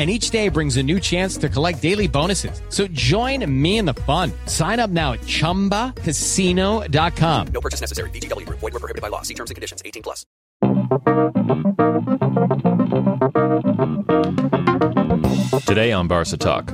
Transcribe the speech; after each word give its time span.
And 0.00 0.08
each 0.08 0.30
day 0.30 0.48
brings 0.48 0.78
a 0.78 0.82
new 0.82 0.98
chance 0.98 1.36
to 1.36 1.50
collect 1.50 1.82
daily 1.82 2.08
bonuses. 2.08 2.62
So 2.70 2.86
join 2.86 3.44
me 3.62 3.76
in 3.76 3.84
the 3.84 3.92
fun. 3.92 4.32
Sign 4.46 4.80
up 4.80 4.88
now 4.88 5.12
at 5.12 5.20
chumbacasino.com. 5.20 7.46
No 7.48 7.60
purchase 7.60 7.82
necessary. 7.82 8.08
VGW 8.08 8.46
Group. 8.46 8.60
Void 8.60 8.72
were 8.72 8.80
prohibited 8.80 9.02
by 9.02 9.08
law. 9.08 9.20
See 9.20 9.34
terms 9.34 9.50
and 9.50 9.56
conditions. 9.56 9.82
18 9.84 10.02
plus. 10.02 10.24
Today 15.66 15.92
on 15.92 16.08
Barca 16.08 16.38
Talk, 16.38 16.72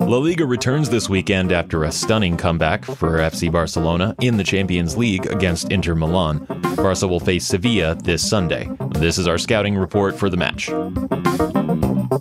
La 0.00 0.18
Liga 0.18 0.44
returns 0.44 0.90
this 0.90 1.08
weekend 1.08 1.52
after 1.52 1.84
a 1.84 1.92
stunning 1.92 2.36
comeback 2.36 2.84
for 2.84 3.18
FC 3.18 3.52
Barcelona 3.52 4.16
in 4.20 4.36
the 4.36 4.42
Champions 4.42 4.96
League 4.96 5.26
against 5.26 5.70
Inter 5.70 5.94
Milan. 5.94 6.44
Barca 6.74 7.06
will 7.06 7.20
face 7.20 7.46
Sevilla 7.46 7.94
this 7.94 8.28
Sunday. 8.28 8.68
This 8.90 9.16
is 9.16 9.28
our 9.28 9.38
scouting 9.38 9.76
report 9.76 10.18
for 10.18 10.28
the 10.28 10.36
match. 10.36 10.72
Hey, 12.14 12.20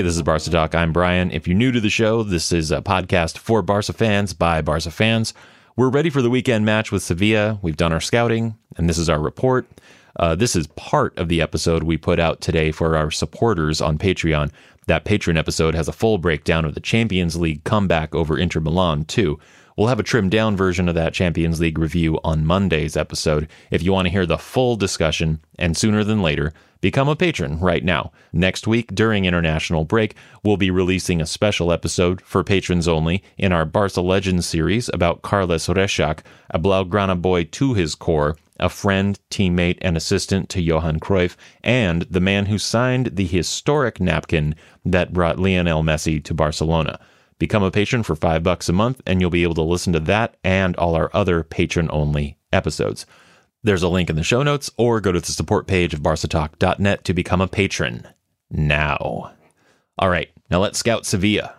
this 0.00 0.14
is 0.14 0.22
Barca 0.22 0.48
Talk. 0.48 0.76
I'm 0.76 0.92
Brian. 0.92 1.32
If 1.32 1.48
you're 1.48 1.56
new 1.56 1.72
to 1.72 1.80
the 1.80 1.90
show, 1.90 2.22
this 2.22 2.52
is 2.52 2.70
a 2.70 2.80
podcast 2.80 3.36
for 3.36 3.62
Barca 3.62 3.92
fans 3.92 4.32
by 4.32 4.62
Barca 4.62 4.92
fans. 4.92 5.34
We're 5.74 5.90
ready 5.90 6.08
for 6.08 6.22
the 6.22 6.30
weekend 6.30 6.64
match 6.64 6.92
with 6.92 7.02
Sevilla. 7.02 7.58
We've 7.62 7.76
done 7.76 7.92
our 7.92 8.00
scouting, 8.00 8.56
and 8.76 8.88
this 8.88 8.96
is 8.96 9.08
our 9.08 9.18
report. 9.18 9.66
Uh, 10.14 10.36
this 10.36 10.54
is 10.54 10.68
part 10.68 11.18
of 11.18 11.28
the 11.28 11.40
episode 11.42 11.82
we 11.82 11.96
put 11.96 12.20
out 12.20 12.40
today 12.40 12.70
for 12.70 12.96
our 12.96 13.10
supporters 13.10 13.80
on 13.80 13.98
Patreon. 13.98 14.52
That 14.86 15.04
Patreon 15.04 15.36
episode 15.36 15.74
has 15.74 15.88
a 15.88 15.92
full 15.92 16.18
breakdown 16.18 16.64
of 16.64 16.74
the 16.74 16.80
Champions 16.80 17.34
League 17.34 17.64
comeback 17.64 18.14
over 18.14 18.38
Inter 18.38 18.60
Milan, 18.60 19.04
too. 19.04 19.40
We'll 19.76 19.88
have 19.88 19.98
a 19.98 20.04
trimmed 20.04 20.30
down 20.30 20.56
version 20.56 20.88
of 20.88 20.94
that 20.94 21.12
Champions 21.12 21.58
League 21.58 21.78
review 21.78 22.20
on 22.22 22.46
Monday's 22.46 22.96
episode. 22.96 23.48
If 23.72 23.82
you 23.82 23.92
want 23.92 24.06
to 24.06 24.12
hear 24.12 24.26
the 24.26 24.38
full 24.38 24.76
discussion, 24.76 25.40
and 25.58 25.76
sooner 25.76 26.04
than 26.04 26.22
later, 26.22 26.52
become 26.80 27.08
a 27.08 27.16
patron 27.16 27.58
right 27.60 27.84
now. 27.84 28.12
Next 28.32 28.66
week, 28.66 28.94
during 28.94 29.24
international 29.24 29.84
break, 29.84 30.14
we'll 30.42 30.56
be 30.56 30.70
releasing 30.70 31.20
a 31.20 31.26
special 31.26 31.72
episode 31.72 32.20
for 32.22 32.44
patrons 32.44 32.88
only 32.88 33.22
in 33.36 33.52
our 33.52 33.64
Barca 33.64 34.00
Legends 34.00 34.46
series 34.46 34.90
about 34.92 35.22
Carles 35.22 35.66
Rexach, 35.66 36.20
a 36.50 36.58
Blaugrana 36.58 37.20
boy 37.20 37.44
to 37.44 37.74
his 37.74 37.94
core, 37.94 38.36
a 38.58 38.68
friend, 38.68 39.18
teammate, 39.30 39.78
and 39.80 39.96
assistant 39.96 40.48
to 40.50 40.60
Johan 40.60 41.00
Cruyff, 41.00 41.36
and 41.64 42.02
the 42.02 42.20
man 42.20 42.46
who 42.46 42.58
signed 42.58 43.06
the 43.14 43.26
historic 43.26 44.00
napkin 44.00 44.54
that 44.84 45.12
brought 45.12 45.38
Lionel 45.38 45.82
Messi 45.82 46.22
to 46.24 46.34
Barcelona. 46.34 47.00
Become 47.38 47.62
a 47.62 47.70
patron 47.70 48.02
for 48.02 48.14
five 48.14 48.42
bucks 48.42 48.68
a 48.68 48.72
month, 48.74 49.00
and 49.06 49.20
you'll 49.20 49.30
be 49.30 49.44
able 49.44 49.54
to 49.54 49.62
listen 49.62 49.94
to 49.94 50.00
that 50.00 50.36
and 50.44 50.76
all 50.76 50.94
our 50.94 51.10
other 51.14 51.42
patron 51.42 51.88
only 51.90 52.36
episodes. 52.52 53.06
There's 53.62 53.82
a 53.82 53.88
link 53.88 54.08
in 54.08 54.16
the 54.16 54.22
show 54.22 54.42
notes, 54.42 54.70
or 54.76 55.00
go 55.00 55.12
to 55.12 55.20
the 55.20 55.32
support 55.32 55.66
page 55.66 55.92
of 55.92 56.00
barcatalk.net 56.00 57.04
to 57.04 57.14
become 57.14 57.40
a 57.40 57.48
patron 57.48 58.08
now. 58.50 59.32
All 59.98 60.08
right, 60.08 60.30
now 60.50 60.60
let's 60.60 60.78
scout 60.78 61.04
Sevilla. 61.04 61.56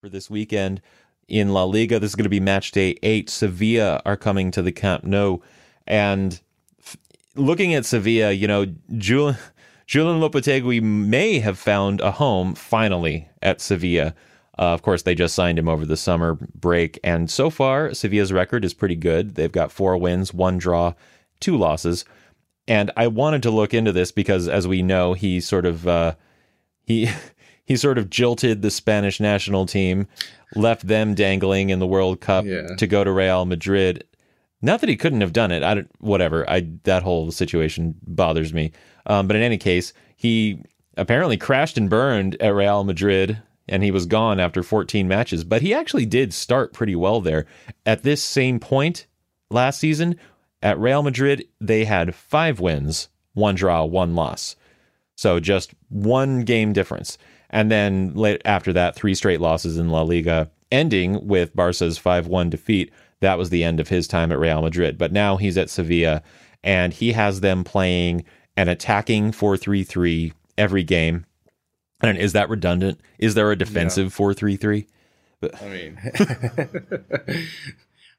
For 0.00 0.08
this 0.08 0.30
weekend 0.30 0.80
in 1.26 1.52
La 1.52 1.64
Liga, 1.64 1.98
this 1.98 2.10
is 2.10 2.14
going 2.14 2.24
to 2.24 2.28
be 2.28 2.40
match 2.40 2.70
day 2.70 2.96
eight. 3.02 3.28
Sevilla 3.28 4.02
are 4.06 4.16
coming 4.16 4.50
to 4.52 4.62
the 4.62 4.70
Camp 4.70 5.02
Nou. 5.02 5.38
And 5.86 6.40
f- 6.80 6.96
looking 7.34 7.74
at 7.74 7.84
Sevilla, 7.84 8.30
you 8.30 8.46
know, 8.46 8.66
Julian, 8.96 9.36
Julian 9.86 10.20
Lopetegui 10.20 10.80
may 10.80 11.40
have 11.40 11.58
found 11.58 12.00
a 12.00 12.12
home 12.12 12.54
finally 12.54 13.28
at 13.42 13.60
Sevilla. 13.60 14.14
Uh, 14.58 14.72
of 14.72 14.82
course, 14.82 15.02
they 15.02 15.14
just 15.14 15.34
signed 15.34 15.58
him 15.58 15.68
over 15.68 15.84
the 15.84 15.96
summer 15.96 16.34
break, 16.54 16.98
and 17.02 17.28
so 17.30 17.50
far, 17.50 17.92
Sevilla's 17.92 18.32
record 18.32 18.64
is 18.64 18.72
pretty 18.74 18.94
good. 18.96 19.34
They've 19.34 19.50
got 19.50 19.72
four 19.72 19.96
wins, 19.96 20.32
one 20.32 20.58
draw, 20.58 20.94
two 21.40 21.56
losses. 21.56 22.04
And 22.68 22.90
I 22.96 23.08
wanted 23.08 23.42
to 23.42 23.50
look 23.50 23.74
into 23.74 23.92
this 23.92 24.10
because, 24.12 24.48
as 24.48 24.66
we 24.68 24.80
know, 24.82 25.12
he 25.12 25.40
sort 25.40 25.66
of 25.66 25.86
uh, 25.88 26.14
he 26.82 27.10
he 27.66 27.76
sort 27.76 27.98
of 27.98 28.08
jilted 28.10 28.62
the 28.62 28.70
Spanish 28.70 29.20
national 29.20 29.66
team, 29.66 30.06
left 30.54 30.86
them 30.86 31.14
dangling 31.14 31.70
in 31.70 31.78
the 31.78 31.86
World 31.86 32.20
Cup 32.20 32.44
Yeah. 32.44 32.74
to 32.78 32.86
go 32.86 33.02
to 33.04 33.10
Real 33.12 33.44
Madrid. 33.44 34.04
Not 34.62 34.80
that 34.80 34.88
he 34.88 34.96
couldn't 34.96 35.20
have 35.20 35.32
done 35.34 35.50
it. 35.52 35.62
I 35.62 35.74
don't, 35.74 35.90
whatever. 35.98 36.48
I 36.48 36.66
that 36.84 37.02
whole 37.02 37.30
situation 37.32 37.96
bothers 38.06 38.54
me. 38.54 38.72
Um, 39.06 39.26
but 39.26 39.36
in 39.36 39.42
any 39.42 39.58
case, 39.58 39.92
he 40.16 40.60
apparently 40.96 41.36
crashed 41.36 41.76
and 41.76 41.90
burned 41.90 42.40
at 42.40 42.54
Real 42.54 42.82
Madrid, 42.84 43.42
and 43.68 43.82
he 43.82 43.90
was 43.90 44.06
gone 44.06 44.40
after 44.40 44.62
14 44.62 45.08
matches. 45.08 45.44
But 45.44 45.62
he 45.62 45.72
actually 45.72 46.06
did 46.06 46.34
start 46.34 46.72
pretty 46.72 46.94
well 46.94 47.20
there. 47.20 47.46
At 47.86 48.02
this 48.02 48.22
same 48.22 48.60
point 48.60 49.06
last 49.50 49.80
season, 49.80 50.16
at 50.62 50.78
Real 50.78 51.02
Madrid, 51.02 51.46
they 51.60 51.84
had 51.84 52.14
five 52.14 52.60
wins, 52.60 53.08
one 53.34 53.54
draw, 53.54 53.84
one 53.84 54.14
loss. 54.14 54.56
So 55.16 55.40
just 55.40 55.74
one 55.88 56.42
game 56.42 56.72
difference. 56.72 57.18
And 57.50 57.70
then 57.70 58.14
late 58.14 58.42
after 58.44 58.72
that, 58.72 58.96
three 58.96 59.14
straight 59.14 59.40
losses 59.40 59.78
in 59.78 59.90
La 59.90 60.02
Liga, 60.02 60.50
ending 60.72 61.26
with 61.26 61.54
Barca's 61.54 61.98
5 61.98 62.26
1 62.26 62.50
defeat. 62.50 62.92
That 63.20 63.38
was 63.38 63.50
the 63.50 63.62
end 63.62 63.78
of 63.80 63.88
his 63.88 64.08
time 64.08 64.32
at 64.32 64.38
Real 64.38 64.62
Madrid. 64.62 64.98
But 64.98 65.12
now 65.12 65.36
he's 65.36 65.56
at 65.56 65.70
Sevilla 65.70 66.22
and 66.64 66.92
he 66.92 67.12
has 67.12 67.40
them 67.40 67.62
playing 67.62 68.24
an 68.56 68.68
attacking 68.68 69.32
4 69.32 69.56
3 69.56 69.84
3 69.84 70.32
every 70.58 70.82
game. 70.82 71.26
And 72.00 72.18
is 72.18 72.32
that 72.32 72.48
redundant? 72.48 73.00
Is 73.18 73.34
there 73.34 73.50
a 73.50 73.56
defensive 73.56 74.12
4 74.12 74.34
3 74.34 74.56
3? 74.56 74.86
I 75.42 75.68
mean, 75.68 75.98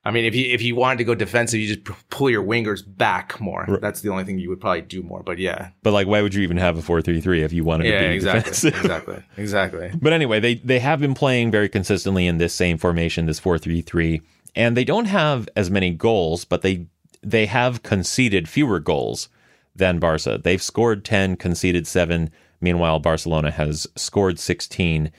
I 0.06 0.12
mean, 0.12 0.25
if 0.25 0.36
you 0.36 0.53
if 0.53 0.62
you 0.62 0.75
wanted 0.75 1.00
to 1.00 1.03
go 1.03 1.16
defensive, 1.16 1.59
you 1.59 1.75
just 1.75 2.09
pull 2.12 2.30
your 2.30 2.44
wingers 2.44 2.84
back 2.85 3.41
more. 3.41 3.80
That's 3.81 4.02
the 4.02 4.09
only 4.09 4.24
thing 4.24 4.38
you 4.38 4.50
would 4.50 4.62
probably 4.62 4.81
do 4.81 5.02
more. 5.02 5.24
But 5.24 5.40
yeah, 5.40 5.69
But 5.81 5.94
like, 5.94 6.06
why 6.06 6.22
would 6.22 6.35
you 6.35 6.44
even 6.44 6.58
have 6.58 6.78
a 6.78 6.84
4 6.84 7.02
3 7.02 7.19
3 7.19 7.41
if 7.44 7.52
you 7.52 7.64
wanted 7.64 7.88
yeah, 7.88 8.02
to 8.02 8.08
be 8.09 8.14
exactly, 8.14 8.52
defensive? 8.52 8.75
exactly, 8.85 9.24
exactly. 9.38 9.91
But 10.00 10.14
anyway, 10.14 10.40
they 10.40 10.56
they 10.56 10.80
have 10.80 11.00
been 11.00 11.16
playing 11.16 11.50
very 11.50 11.68
consistently 11.68 12.28
in 12.28 12.38
this 12.38 12.53
same 12.53 12.78
formation, 12.78 13.25
this 13.25 13.40
4-3-3, 13.40 14.22
and 14.56 14.78
they 14.78 14.84
don't 14.84 15.06
have 15.06 15.50
as 15.56 15.72
many 15.72 15.90
goals, 15.91 16.46
but 16.46 16.62
they 16.62 16.85
they 17.24 17.47
have 17.47 17.81
conceded 17.81 18.47
fewer 18.47 18.80
goals 18.80 19.30
than 19.75 19.97
Barca. 19.97 20.38
They've 20.38 20.62
scored 20.62 21.03
10, 21.03 21.35
conceded 21.38 21.88
7. 21.88 22.31
Meanwhile, 22.61 22.99
Barcelona 22.99 23.51
has 23.51 23.88
scored 23.95 24.39
16 24.39 25.11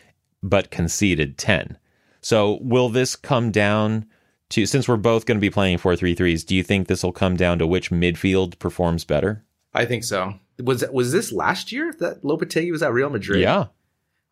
but 0.42 0.70
conceded 0.70 1.38
10. 1.38 1.78
So, 2.20 2.58
will 2.60 2.88
this 2.88 3.16
come 3.16 3.50
down 3.50 4.06
to 4.50 4.66
since 4.66 4.86
we're 4.88 4.96
both 4.96 5.26
going 5.26 5.36
to 5.38 5.40
be 5.40 5.50
playing 5.50 5.78
4-3-3s, 5.78 6.44
do 6.46 6.54
you 6.54 6.62
think 6.62 6.86
this 6.88 7.02
will 7.02 7.12
come 7.12 7.36
down 7.36 7.58
to 7.58 7.66
which 7.66 7.90
midfield 7.90 8.58
performs 8.58 9.04
better? 9.04 9.44
I 9.74 9.84
think 9.84 10.04
so. 10.04 10.34
Was 10.62 10.84
was 10.92 11.12
this 11.12 11.32
last 11.32 11.70
year 11.72 11.92
that 11.98 12.22
Lopetegui 12.22 12.70
was 12.72 12.82
at 12.82 12.92
Real 12.92 13.10
Madrid? 13.10 13.40
Yeah. 13.40 13.66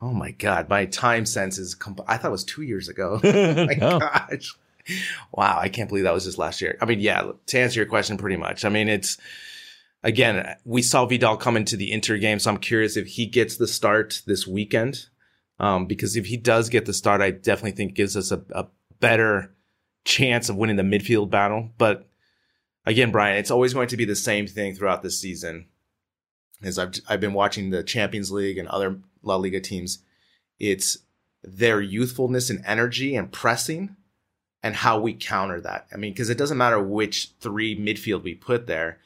Oh 0.00 0.12
my 0.12 0.30
god, 0.32 0.68
my 0.68 0.86
time 0.86 1.26
sense 1.26 1.58
is. 1.58 1.74
Comp- 1.74 2.00
I 2.06 2.16
thought 2.16 2.28
it 2.28 2.32
was 2.32 2.44
two 2.44 2.62
years 2.62 2.88
ago. 2.88 3.20
oh 3.22 3.54
my 3.66 3.74
No. 3.74 3.98
gosh. 3.98 4.54
Wow, 5.32 5.58
I 5.60 5.68
can't 5.68 5.88
believe 5.88 6.04
that 6.04 6.14
was 6.14 6.24
just 6.24 6.38
last 6.38 6.60
year. 6.60 6.76
I 6.80 6.84
mean, 6.84 7.00
yeah. 7.00 7.30
To 7.46 7.58
answer 7.58 7.80
your 7.80 7.86
question, 7.88 8.16
pretty 8.18 8.36
much. 8.36 8.64
I 8.64 8.68
mean, 8.68 8.88
it's 8.88 9.18
again, 10.04 10.56
we 10.64 10.82
saw 10.82 11.06
Vidal 11.06 11.36
come 11.36 11.56
into 11.56 11.76
the 11.76 11.90
Inter 11.90 12.18
game, 12.18 12.38
so 12.38 12.50
I'm 12.50 12.58
curious 12.58 12.96
if 12.96 13.06
he 13.08 13.26
gets 13.26 13.56
the 13.56 13.66
start 13.66 14.22
this 14.26 14.46
weekend. 14.46 15.06
Um, 15.58 15.86
because 15.86 16.16
if 16.16 16.26
he 16.26 16.36
does 16.36 16.68
get 16.68 16.84
the 16.84 16.92
start, 16.92 17.20
I 17.20 17.30
definitely 17.30 17.72
think 17.72 17.94
gives 17.94 18.16
us 18.16 18.30
a, 18.30 18.44
a 18.50 18.66
better 19.00 19.54
chance 20.04 20.48
of 20.48 20.56
winning 20.56 20.76
the 20.76 20.82
midfield 20.82 21.30
battle. 21.30 21.70
But 21.78 22.08
again, 22.84 23.10
Brian, 23.10 23.38
it's 23.38 23.50
always 23.50 23.72
going 23.72 23.88
to 23.88 23.96
be 23.96 24.04
the 24.04 24.16
same 24.16 24.46
thing 24.46 24.74
throughout 24.74 25.02
this 25.02 25.18
season. 25.18 25.66
As 26.62 26.78
I've 26.78 26.94
I've 27.08 27.20
been 27.20 27.34
watching 27.34 27.70
the 27.70 27.82
Champions 27.82 28.30
League 28.30 28.58
and 28.58 28.68
other 28.68 28.98
La 29.22 29.36
Liga 29.36 29.60
teams, 29.60 29.98
it's 30.58 30.98
their 31.42 31.80
youthfulness 31.80 32.50
and 32.50 32.62
energy 32.66 33.14
and 33.14 33.30
pressing 33.30 33.96
and 34.62 34.74
how 34.74 34.98
we 34.98 35.14
counter 35.14 35.60
that. 35.60 35.86
I 35.92 35.96
mean, 35.96 36.12
because 36.12 36.30
it 36.30 36.38
doesn't 36.38 36.58
matter 36.58 36.82
which 36.82 37.32
three 37.38 37.78
midfield 37.78 38.22
we 38.22 38.34
put 38.34 38.66
there, 38.66 38.98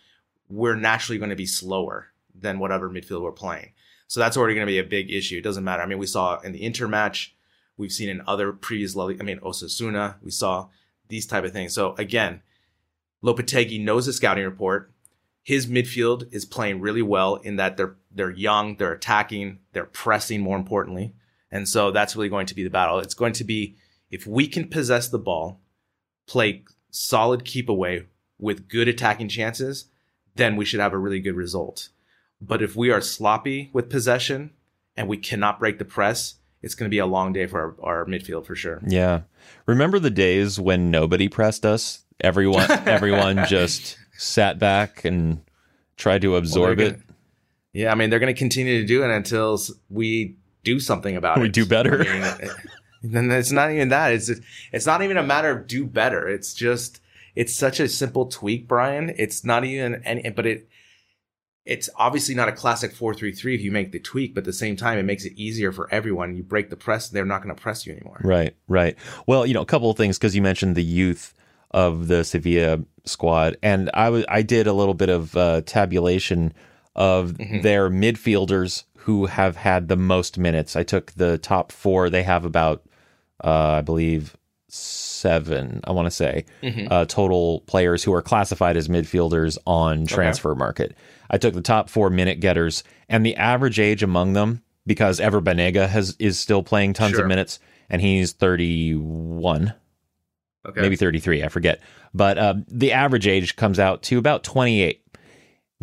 we're 0.49 0.77
naturally 0.77 1.19
going 1.19 1.31
to 1.31 1.37
be 1.37 1.47
slower 1.47 2.09
than 2.35 2.59
whatever 2.59 2.89
midfield 2.89 3.23
we're 3.23 3.33
playing. 3.33 3.73
So 4.07 4.21
that's 4.21 4.37
already 4.37 4.55
going 4.55 4.67
to 4.67 4.73
be 4.73 4.79
a 4.79 4.85
big 4.85 5.11
issue. 5.11 5.37
It 5.37 5.45
doesn't 5.45 5.65
matter. 5.65 5.83
I 5.83 5.87
mean, 5.87 5.99
we 5.99 6.07
saw 6.07 6.41
in 6.41 6.53
the 6.53 6.63
Inter 6.63 6.89
match, 6.89 7.37
we've 7.77 7.93
seen 7.93 8.09
in 8.09 8.23
other 8.27 8.53
previous, 8.53 8.97
I 8.97 9.07
mean, 9.23 9.41
Osasuna, 9.41 10.17
we 10.23 10.31
saw 10.31 10.69
these 11.09 11.27
type 11.27 11.45
of 11.45 11.53
things. 11.53 11.75
So 11.75 11.95
again, 11.97 12.43
Lopetegui 13.23 13.83
knows 13.83 14.07
the 14.07 14.13
scouting 14.13 14.45
report. 14.45 14.93
His 15.43 15.67
midfield 15.67 16.33
is 16.33 16.45
playing 16.45 16.81
really 16.81 17.03
well 17.03 17.37
in 17.37 17.57
that 17.57 17.77
they're 17.77 17.97
they're 18.11 18.31
young, 18.31 18.77
they're 18.77 18.93
attacking, 18.93 19.61
they're 19.73 19.85
pressing 19.85 20.41
more 20.41 20.57
importantly. 20.57 21.15
And 21.51 21.69
so 21.69 21.91
that's 21.91 22.17
really 22.17 22.29
going 22.29 22.47
to 22.47 22.55
be 22.55 22.65
the 22.65 22.71
battle. 22.71 22.99
It's 22.99 23.15
going 23.15 23.33
to 23.35 23.45
be 23.45 23.77
if 24.11 24.27
we 24.27 24.47
can 24.47 24.69
possess 24.69 25.09
the 25.09 25.19
ball, 25.19 25.61
play 26.27 26.65
solid 26.91 27.45
keep 27.45 27.69
away 27.69 28.07
with 28.39 28.69
good 28.69 28.89
attacking 28.89 29.29
chances, 29.29 29.87
then 30.39 30.57
we 30.57 30.65
should 30.65 30.81
have 30.81 30.95
a 30.95 30.99
really 30.99 31.21
good 31.21 31.37
result. 31.37 31.91
But 32.41 32.63
if 32.63 32.75
we 32.75 32.91
are 32.91 33.01
sloppy 33.01 33.69
with 33.73 33.91
possession 33.91 34.53
and 34.97 35.09
we 35.09 35.19
cannot 35.19 35.59
break 35.59 35.79
the 35.79 35.85
press, 35.85 36.37
it's 36.63 36.75
going 36.75 36.89
to 36.89 36.95
be 36.95 36.99
a 36.99 37.07
long 37.07 37.33
day 37.33 37.47
for 37.47 37.77
our, 37.83 38.01
our 38.01 38.07
midfield 38.07 38.47
for 38.47 38.55
sure. 38.55 38.81
Yeah. 38.87 39.23
Remember 39.67 39.99
the 39.99 40.11
days 40.11 40.59
when 40.59 40.91
nobody 40.91 41.29
pressed 41.29 41.67
us? 41.67 42.05
Everyone 42.21 42.71
everyone 42.71 43.45
just 43.47 43.99
sat 44.17 44.59
back 44.59 45.05
and 45.05 45.43
tried 45.97 46.23
to 46.23 46.37
absorb 46.37 46.79
well, 46.79 46.89
it. 46.89 46.91
Gonna, 46.93 47.03
yeah, 47.73 47.93
I 47.93 47.95
mean 47.95 48.11
they're 48.11 48.19
going 48.19 48.35
to 48.35 48.39
continue 48.39 48.81
to 48.81 48.87
do 48.87 49.05
it 49.05 49.11
until 49.11 49.61
we 49.89 50.37
do 50.65 50.81
something 50.81 51.17
about 51.17 51.37
we 51.37 51.43
it. 51.43 51.47
We 51.47 51.51
do 51.51 51.67
better. 51.67 52.05
I 52.09 52.39
mean, 52.41 52.51
then 53.03 53.31
it's 53.31 53.53
not 53.53 53.71
even 53.71 53.91
that. 53.91 54.13
It's 54.13 54.31
it's 54.73 54.87
not 54.87 55.03
even 55.03 55.17
a 55.17 55.23
matter 55.23 55.51
of 55.51 55.69
do 55.69 55.87
better. 55.87 56.29
It's 56.29 56.55
just 56.55 57.01
it's 57.39 57.55
such 57.55 57.79
a 57.79 57.89
simple 57.89 58.27
tweak, 58.27 58.67
Brian. 58.67 59.15
It's 59.17 59.45
not 59.45 59.65
even 59.65 60.03
any, 60.05 60.29
but 60.31 60.45
it 60.45 60.69
it's 61.65 61.89
obviously 61.95 62.35
not 62.35 62.49
a 62.49 62.53
classic 62.53 62.93
433 62.93 63.55
if 63.55 63.61
you 63.61 63.71
make 63.71 63.93
the 63.93 64.01
tweak, 64.01 64.35
but 64.35 64.41
at 64.41 64.47
the 64.47 64.53
same 64.53 64.75
time, 64.75 64.99
it 64.99 65.05
makes 65.05 65.25
it 65.25 65.35
easier 65.37 65.71
for 65.71 65.89
everyone. 65.95 66.35
You 66.35 66.43
break 66.43 66.69
the 66.69 66.77
press, 66.77 67.09
they're 67.09 67.25
not 67.25 67.45
going 67.45 67.55
to 67.55 67.63
press 67.63 67.87
you 67.87 67.93
anymore. 67.93 68.21
Right, 68.25 68.57
right. 68.67 68.97
Well, 69.29 69.47
you 69.47 69.55
know, 69.55 69.61
a 69.61 69.67
couple 69.67 69.89
of 69.89 69.97
things 69.97 70.19
because 70.19 70.35
you 70.35 70.43
mentioned 70.43 70.75
the 70.75 70.83
youth 70.83 71.33
of 71.71 72.09
the 72.09 72.25
Sevilla 72.25 72.81
squad, 73.05 73.57
and 73.63 73.89
I 73.95 74.11
was 74.11 74.25
I 74.29 74.43
did 74.43 74.67
a 74.67 74.73
little 74.73 74.95
bit 74.95 75.09
of 75.09 75.37
uh, 75.37 75.61
tabulation 75.61 76.53
of 76.97 77.35
mm-hmm. 77.35 77.61
their 77.61 77.89
midfielders 77.89 78.83
who 78.97 79.27
have 79.27 79.55
had 79.55 79.87
the 79.87 79.97
most 79.97 80.39
minutes. 80.39 80.75
I 80.75 80.83
took 80.83 81.13
the 81.13 81.39
top 81.39 81.71
four. 81.71 82.11
They 82.11 82.25
have 82.25 82.45
about, 82.45 82.83
uh, 83.45 83.77
I 83.79 83.83
believe, 83.83 84.37
seven. 84.69 85.81
I 85.85 85.93
want 85.93 86.07
to 86.07 86.11
say 86.11 86.45
mm-hmm. 86.63 86.87
uh, 86.91 87.05
total 87.07 87.61
players 87.61 88.05
who 88.05 88.13
are 88.15 88.23
classified 88.23 88.77
as 88.77 88.89
midfielders 88.89 89.59
on 89.67 90.07
transfer 90.07 90.53
okay. 90.53 90.59
market. 90.59 90.97
I 91.31 91.39
took 91.39 91.55
the 91.55 91.61
top 91.61 91.89
four 91.89 92.11
minute 92.11 92.41
getters, 92.41 92.85
and 93.09 93.25
the 93.25 93.37
average 93.37 93.79
age 93.79 94.03
among 94.03 94.33
them, 94.33 94.63
because 94.87 95.21
Ever 95.21 95.41
Banega 95.41 95.89
has 95.89 96.17
is 96.19 96.39
still 96.39 96.63
playing 96.63 96.95
tons 96.95 97.13
sure. 97.13 97.23
of 97.23 97.29
minutes, 97.29 97.59
and 97.91 98.01
he's 98.01 98.33
thirty 98.33 98.95
one. 98.95 99.75
Okay. 100.67 100.83
Maybe 100.83 100.97
33, 100.97 101.45
I 101.45 101.49
forget. 101.49 101.81
But 102.13 102.37
uh, 102.37 102.55
the 102.67 102.93
average 102.93 103.27
age 103.27 103.57
comes 103.57 103.79
out 103.79 104.03
to 104.05 104.19
about 104.19 104.45
28. 104.45 105.03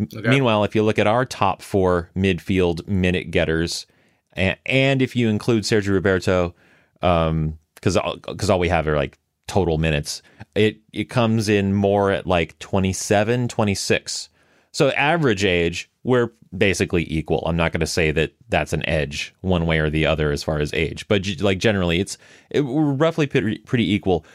Okay. 0.00 0.28
Meanwhile, 0.28 0.64
if 0.64 0.74
you 0.74 0.82
look 0.82 0.98
at 0.98 1.06
our 1.06 1.24
top 1.24 1.62
four 1.62 2.10
midfield 2.14 2.86
minute 2.86 3.30
getters, 3.30 3.86
and, 4.34 4.56
and 4.66 5.02
if 5.02 5.16
you 5.16 5.28
include 5.28 5.64
Sergio 5.64 5.94
Roberto, 5.94 6.54
um, 7.02 7.58
because 7.86 8.20
because 8.26 8.50
all 8.50 8.58
we 8.58 8.68
have 8.68 8.88
are 8.88 8.96
like 8.96 9.18
total 9.46 9.78
minutes, 9.78 10.22
it 10.54 10.80
it 10.92 11.04
comes 11.04 11.48
in 11.48 11.72
more 11.72 12.10
at 12.10 12.26
like 12.26 12.58
27, 12.58 13.48
26. 13.48 14.28
So 14.72 14.90
average 14.90 15.44
age, 15.44 15.90
we're 16.02 16.32
basically 16.56 17.10
equal. 17.10 17.42
I'm 17.46 17.56
not 17.56 17.72
going 17.72 17.80
to 17.80 17.86
say 17.86 18.10
that 18.10 18.32
that's 18.48 18.72
an 18.72 18.86
edge 18.88 19.34
one 19.40 19.66
way 19.66 19.78
or 19.78 19.88
the 19.88 20.06
other 20.06 20.32
as 20.32 20.42
far 20.42 20.58
as 20.58 20.74
age, 20.74 21.06
but 21.08 21.24
like 21.40 21.58
generally, 21.58 22.00
it's 22.00 22.18
it, 22.50 22.62
we're 22.62 22.92
roughly 22.92 23.26
pretty, 23.26 23.58
pretty 23.58 23.90
equal. 23.90 24.26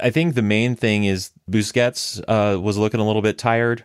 I 0.00 0.10
think 0.10 0.34
the 0.34 0.42
main 0.42 0.74
thing 0.74 1.04
is 1.04 1.30
Busquets 1.50 2.22
uh, 2.26 2.58
was 2.58 2.78
looking 2.78 2.98
a 2.98 3.06
little 3.06 3.22
bit 3.22 3.38
tired, 3.38 3.84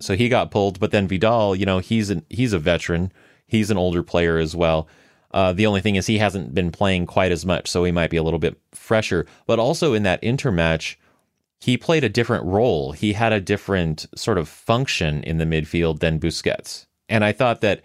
so 0.00 0.16
he 0.16 0.28
got 0.28 0.50
pulled. 0.50 0.80
But 0.80 0.92
then 0.92 1.06
Vidal, 1.06 1.54
you 1.54 1.66
know, 1.66 1.78
he's 1.78 2.08
an, 2.10 2.24
he's 2.30 2.54
a 2.54 2.58
veteran, 2.58 3.12
he's 3.46 3.70
an 3.70 3.76
older 3.76 4.02
player 4.02 4.38
as 4.38 4.56
well. 4.56 4.88
Uh, 5.32 5.52
the 5.52 5.66
only 5.66 5.80
thing 5.80 5.96
is 5.96 6.06
he 6.06 6.18
hasn't 6.18 6.54
been 6.54 6.70
playing 6.70 7.06
quite 7.06 7.32
as 7.32 7.44
much, 7.44 7.68
so 7.68 7.84
he 7.84 7.92
might 7.92 8.10
be 8.10 8.16
a 8.16 8.22
little 8.22 8.38
bit 8.38 8.58
fresher. 8.72 9.26
But 9.46 9.58
also 9.58 9.92
in 9.92 10.02
that 10.04 10.22
Inter 10.22 10.50
match, 10.50 10.98
he 11.60 11.76
played 11.76 12.04
a 12.04 12.08
different 12.08 12.44
role. 12.44 12.92
He 12.92 13.12
had 13.12 13.32
a 13.32 13.40
different 13.40 14.06
sort 14.14 14.38
of 14.38 14.48
function 14.48 15.22
in 15.22 15.38
the 15.38 15.44
midfield 15.44 16.00
than 16.00 16.20
Busquets. 16.20 16.86
And 17.08 17.24
I 17.24 17.32
thought 17.32 17.60
that 17.60 17.82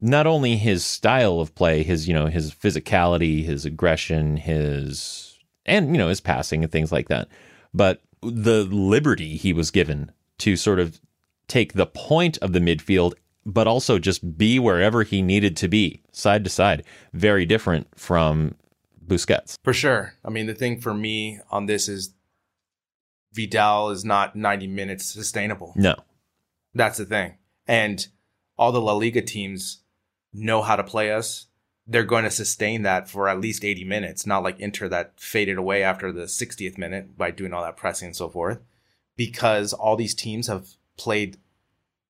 not 0.00 0.26
only 0.26 0.56
his 0.56 0.84
style 0.84 1.40
of 1.40 1.54
play, 1.54 1.82
his, 1.82 2.08
you 2.08 2.14
know, 2.14 2.26
his 2.26 2.52
physicality, 2.52 3.44
his 3.44 3.64
aggression, 3.64 4.36
his 4.36 5.38
and 5.66 5.92
you 5.92 5.98
know, 5.98 6.08
his 6.08 6.20
passing 6.20 6.62
and 6.62 6.70
things 6.70 6.92
like 6.92 7.08
that, 7.08 7.28
but 7.72 8.02
the 8.22 8.64
liberty 8.64 9.36
he 9.36 9.52
was 9.52 9.70
given 9.70 10.12
to 10.38 10.56
sort 10.56 10.78
of 10.78 11.00
take 11.48 11.72
the 11.72 11.86
point 11.86 12.38
of 12.38 12.52
the 12.52 12.58
midfield 12.58 13.14
but 13.46 13.66
also 13.66 13.98
just 13.98 14.36
be 14.36 14.58
wherever 14.58 15.02
he 15.02 15.22
needed 15.22 15.56
to 15.58 15.68
be, 15.68 16.02
side 16.12 16.44
to 16.44 16.50
side. 16.50 16.84
Very 17.12 17.46
different 17.46 17.88
from 17.98 18.54
Busquets. 19.06 19.58
For 19.62 19.72
sure. 19.72 20.14
I 20.24 20.30
mean, 20.30 20.46
the 20.46 20.54
thing 20.54 20.80
for 20.80 20.94
me 20.94 21.40
on 21.50 21.66
this 21.66 21.88
is 21.88 22.14
Vidal 23.32 23.90
is 23.90 24.04
not 24.04 24.36
90 24.36 24.66
minutes 24.68 25.06
sustainable. 25.06 25.72
No. 25.76 25.96
That's 26.74 26.98
the 26.98 27.04
thing. 27.04 27.38
And 27.66 28.06
all 28.56 28.72
the 28.72 28.80
La 28.80 28.92
Liga 28.94 29.22
teams 29.22 29.82
know 30.32 30.62
how 30.62 30.76
to 30.76 30.84
play 30.84 31.12
us. 31.12 31.46
They're 31.86 32.04
going 32.04 32.24
to 32.24 32.30
sustain 32.30 32.82
that 32.82 33.10
for 33.10 33.28
at 33.28 33.40
least 33.40 33.64
80 33.64 33.84
minutes, 33.84 34.26
not 34.26 34.42
like 34.42 34.58
Inter 34.58 34.88
that 34.88 35.20
faded 35.20 35.58
away 35.58 35.82
after 35.82 36.12
the 36.12 36.22
60th 36.22 36.78
minute 36.78 37.18
by 37.18 37.30
doing 37.30 37.52
all 37.52 37.62
that 37.62 37.76
pressing 37.76 38.06
and 38.06 38.16
so 38.16 38.28
forth. 38.28 38.60
Because 39.16 39.72
all 39.72 39.96
these 39.96 40.14
teams 40.14 40.46
have 40.46 40.68
played 40.96 41.36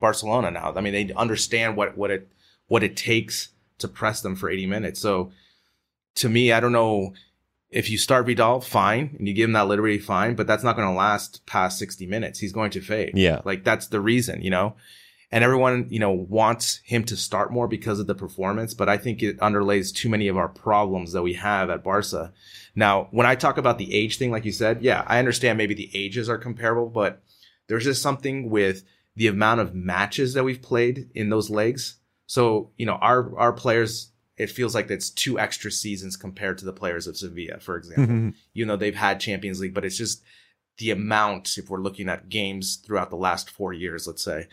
Barcelona 0.01 0.51
now. 0.51 0.73
I 0.75 0.81
mean, 0.81 0.93
they 0.93 1.13
understand 1.15 1.77
what, 1.77 1.97
what 1.97 2.11
it 2.11 2.29
what 2.67 2.83
it 2.83 2.97
takes 2.97 3.51
to 3.79 3.89
press 3.89 4.23
them 4.23 4.37
for 4.37 4.49
80 4.49 4.67
minutes. 4.67 5.01
So 5.01 5.33
to 6.17 6.29
me, 6.29 6.53
I 6.53 6.61
don't 6.61 6.73
know 6.73 7.13
if 7.71 7.91
you 7.91 7.99
start 7.99 8.27
Vidal, 8.27 8.61
fine, 8.61 9.17
and 9.19 9.27
you 9.27 9.35
give 9.35 9.49
him 9.49 9.53
that 9.53 9.67
liberty, 9.67 9.99
fine, 9.99 10.35
but 10.35 10.47
that's 10.47 10.63
not 10.63 10.77
going 10.77 10.89
to 10.89 10.95
last 10.95 11.45
past 11.45 11.79
60 11.79 12.07
minutes. 12.07 12.39
He's 12.39 12.53
going 12.53 12.71
to 12.71 12.81
fade. 12.81 13.13
Yeah. 13.17 13.41
Like 13.45 13.65
that's 13.65 13.89
the 13.89 14.01
reason, 14.01 14.43
you 14.43 14.51
know? 14.51 14.77
And 15.33 15.43
everyone, 15.43 15.89
you 15.91 15.99
know, 15.99 16.13
wants 16.13 16.81
him 16.85 17.03
to 17.07 17.17
start 17.17 17.53
more 17.53 17.67
because 17.67 17.99
of 17.99 18.07
the 18.07 18.15
performance, 18.15 18.73
but 18.73 18.89
I 18.89 18.97
think 18.97 19.21
it 19.21 19.41
underlays 19.41 19.93
too 19.93 20.09
many 20.09 20.29
of 20.29 20.37
our 20.37 20.49
problems 20.49 21.13
that 21.13 21.23
we 21.23 21.33
have 21.35 21.71
at 21.71 21.83
Barca. 21.83 22.33
Now, 22.77 23.09
when 23.11 23.27
I 23.27 23.35
talk 23.35 23.59
about 23.59 23.79
the 23.79 23.93
age 23.93 24.19
thing, 24.19 24.31
like 24.31 24.45
you 24.45 24.53
said, 24.53 24.83
yeah, 24.83 25.03
I 25.09 25.19
understand 25.19 25.59
maybe 25.59 25.75
the 25.75 25.91
ages 25.93 26.29
are 26.29 26.39
comparable, 26.39 26.89
but 26.89 27.21
there's 27.67 27.83
just 27.83 28.03
something 28.03 28.49
with 28.49 28.85
the 29.17 29.27
amount 29.27 29.61
of 29.61 29.75
matches 29.75 30.35
that 30.35 30.45
we've 30.45 30.63
played 30.63 31.09
in 31.15 31.31
those 31.31 31.51
legs. 31.51 31.97
So, 32.27 32.71
you 32.77 32.87
know, 32.87 32.95
our, 32.95 33.39
our 33.39 33.53
players 33.53 34.11
it 34.37 34.51
feels 34.51 34.75
like 34.75 34.91
it's 34.91 35.11
two 35.11 35.39
extra 35.39 35.71
seasons 35.71 36.17
compared 36.17 36.59
to 36.59 36.65
the 36.65 36.73
players 36.73 37.07
of 37.07 37.17
Sevilla, 37.17 37.61
for 37.61 37.77
example. 37.77 38.07
Mm-hmm. 38.07 38.29
You 38.53 38.67
know, 38.67 38.77
they've 38.77 38.95
had 38.95 39.21
Champions 39.21 39.61
League, 39.61 39.75
but 39.75 39.85
it's 39.85 39.97
just 39.97 40.23
the 40.79 40.91
amount, 40.91 41.57
if 41.57 41.71
we're 41.71 41.81
looking 41.81 42.09
at 42.09 42.29
games 42.29 42.77
throughout 42.85 43.11
the 43.11 43.17
last 43.17 43.49
four 43.49 43.73
years, 43.73 44.07
let's 44.07 44.25
say. 44.25 44.49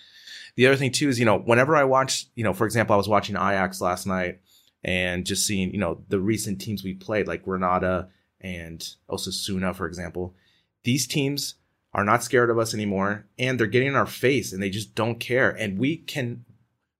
The 0.56 0.68
other 0.68 0.76
thing 0.76 0.92
too 0.92 1.10
is, 1.10 1.18
you 1.18 1.26
know, 1.26 1.40
whenever 1.40 1.76
I 1.76 1.84
watch, 1.84 2.28
you 2.36 2.44
know, 2.44 2.54
for 2.54 2.66
example, 2.66 2.94
I 2.94 2.98
was 2.98 3.08
watching 3.08 3.36
Ajax 3.36 3.82
last 3.82 4.06
night 4.06 4.40
and 4.84 5.26
just 5.26 5.48
seeing, 5.48 5.72
you 5.72 5.80
know, 5.80 6.04
the 6.10 6.20
recent 6.20 6.62
teams 6.62 6.84
we 6.84 6.94
played, 6.94 7.28
like 7.28 7.44
Granada 7.44 8.10
and 8.40 8.88
Osasuna, 9.10 9.76
for 9.76 9.88
example. 9.88 10.36
These 10.84 11.08
teams 11.08 11.56
are 11.94 12.06
not 12.06 12.24
scared 12.24 12.50
of 12.50 12.58
us 12.58 12.74
anymore 12.74 13.26
and 13.38 13.60
they're 13.60 13.68
getting 13.68 13.90
in 13.90 13.96
our 13.96 14.06
face 14.06 14.54
and 14.54 14.62
they 14.62 14.70
just 14.70 14.96
don't 14.96 15.20
care. 15.20 15.50
And 15.50 15.78
we 15.78 15.98
can, 15.98 16.46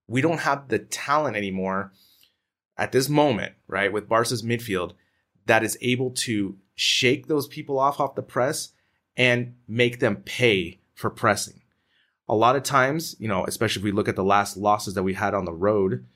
we 0.06 0.20
don't 0.20 0.40
have 0.40 0.68
the 0.68 0.78
talent 0.78 1.36
anymore 1.36 1.92
at 2.76 2.92
this 2.92 3.08
moment, 3.08 3.54
right, 3.66 3.92
with 3.92 4.08
Barca's 4.08 4.42
midfield 4.42 4.92
that 5.46 5.64
is 5.64 5.78
able 5.80 6.10
to 6.10 6.56
shake 6.74 7.26
those 7.26 7.48
people 7.48 7.78
off 7.78 8.00
off 8.00 8.14
the 8.14 8.22
press 8.22 8.70
and 9.16 9.54
make 9.68 10.00
them 10.00 10.16
pay 10.16 10.80
for 10.94 11.10
pressing. 11.10 11.60
A 12.28 12.34
lot 12.34 12.56
of 12.56 12.62
times, 12.62 13.16
you 13.18 13.28
know, 13.28 13.44
especially 13.44 13.80
if 13.80 13.84
we 13.84 13.92
look 13.92 14.08
at 14.08 14.16
the 14.16 14.24
last 14.24 14.56
losses 14.56 14.94
that 14.94 15.02
we 15.02 15.14
had 15.14 15.34
on 15.34 15.44
the 15.44 15.52
road, 15.52 16.06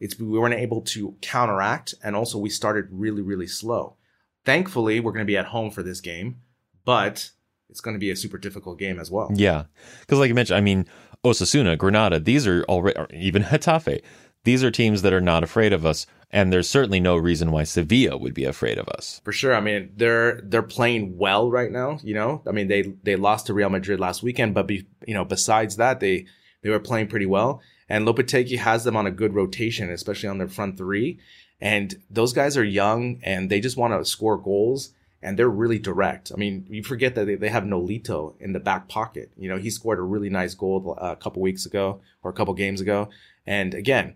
it's 0.00 0.18
we 0.18 0.38
weren't 0.38 0.54
able 0.54 0.80
to 0.82 1.16
counteract 1.20 1.94
and 2.02 2.14
also 2.14 2.38
we 2.38 2.50
started 2.50 2.86
really 2.90 3.22
really 3.22 3.48
slow. 3.48 3.96
Thankfully, 4.44 5.00
we're 5.00 5.12
going 5.12 5.26
to 5.26 5.30
be 5.30 5.36
at 5.36 5.46
home 5.46 5.70
for 5.70 5.82
this 5.82 6.00
game, 6.00 6.40
but 6.84 7.32
it's 7.70 7.80
going 7.80 7.94
to 7.94 8.00
be 8.00 8.10
a 8.10 8.16
super 8.16 8.38
difficult 8.38 8.78
game 8.78 8.98
as 8.98 9.10
well. 9.10 9.30
Yeah. 9.34 9.64
Cuz 10.06 10.18
like 10.18 10.28
you 10.28 10.34
mentioned, 10.34 10.56
I 10.56 10.60
mean, 10.60 10.86
Osasuna, 11.24 11.76
Granada, 11.76 12.18
these 12.20 12.46
are 12.46 12.64
already 12.64 12.98
even 13.12 13.42
Getafe 13.44 14.00
these 14.44 14.64
are 14.64 14.70
teams 14.70 15.02
that 15.02 15.12
are 15.12 15.20
not 15.20 15.44
afraid 15.44 15.72
of 15.72 15.84
us. 15.84 16.06
And 16.30 16.52
there's 16.52 16.68
certainly 16.68 17.00
no 17.00 17.16
reason 17.16 17.52
why 17.52 17.64
Sevilla 17.64 18.16
would 18.16 18.34
be 18.34 18.44
afraid 18.44 18.78
of 18.78 18.88
us. 18.88 19.20
For 19.24 19.32
sure. 19.32 19.54
I 19.54 19.60
mean, 19.60 19.92
they're 19.96 20.40
they're 20.42 20.62
playing 20.62 21.16
well 21.16 21.50
right 21.50 21.70
now. 21.70 21.98
You 22.02 22.14
know, 22.14 22.42
I 22.46 22.52
mean, 22.52 22.68
they 22.68 22.82
they 23.02 23.16
lost 23.16 23.46
to 23.46 23.54
Real 23.54 23.70
Madrid 23.70 23.98
last 23.98 24.22
weekend, 24.22 24.54
but 24.54 24.66
be, 24.66 24.86
you 25.06 25.14
know, 25.14 25.24
besides 25.24 25.76
that, 25.76 26.00
they 26.00 26.26
they 26.62 26.70
were 26.70 26.80
playing 26.80 27.08
pretty 27.08 27.26
well. 27.26 27.62
And 27.88 28.06
Lopetegui 28.06 28.58
has 28.58 28.84
them 28.84 28.96
on 28.96 29.06
a 29.06 29.10
good 29.10 29.34
rotation, 29.34 29.90
especially 29.90 30.28
on 30.28 30.38
their 30.38 30.48
front 30.48 30.76
three. 30.76 31.18
And 31.60 31.94
those 32.10 32.32
guys 32.32 32.56
are 32.56 32.64
young 32.64 33.20
and 33.22 33.50
they 33.50 33.60
just 33.60 33.76
want 33.76 33.92
to 33.92 34.04
score 34.04 34.36
goals 34.36 34.92
and 35.22 35.38
they're 35.38 35.48
really 35.48 35.78
direct. 35.78 36.30
I 36.32 36.36
mean, 36.36 36.66
you 36.68 36.82
forget 36.82 37.14
that 37.14 37.26
they, 37.26 37.34
they 37.34 37.48
have 37.48 37.64
Nolito 37.64 38.34
in 38.40 38.52
the 38.52 38.60
back 38.60 38.88
pocket. 38.88 39.32
You 39.36 39.48
know, 39.48 39.58
he 39.58 39.70
scored 39.70 39.98
a 39.98 40.02
really 40.02 40.30
nice 40.30 40.54
goal 40.54 40.96
uh, 41.00 41.12
a 41.12 41.16
couple 41.16 41.42
weeks 41.42 41.66
ago 41.66 42.00
or 42.22 42.30
a 42.30 42.34
couple 42.34 42.54
games 42.54 42.80
ago. 42.80 43.08
And 43.46 43.74
again, 43.74 44.14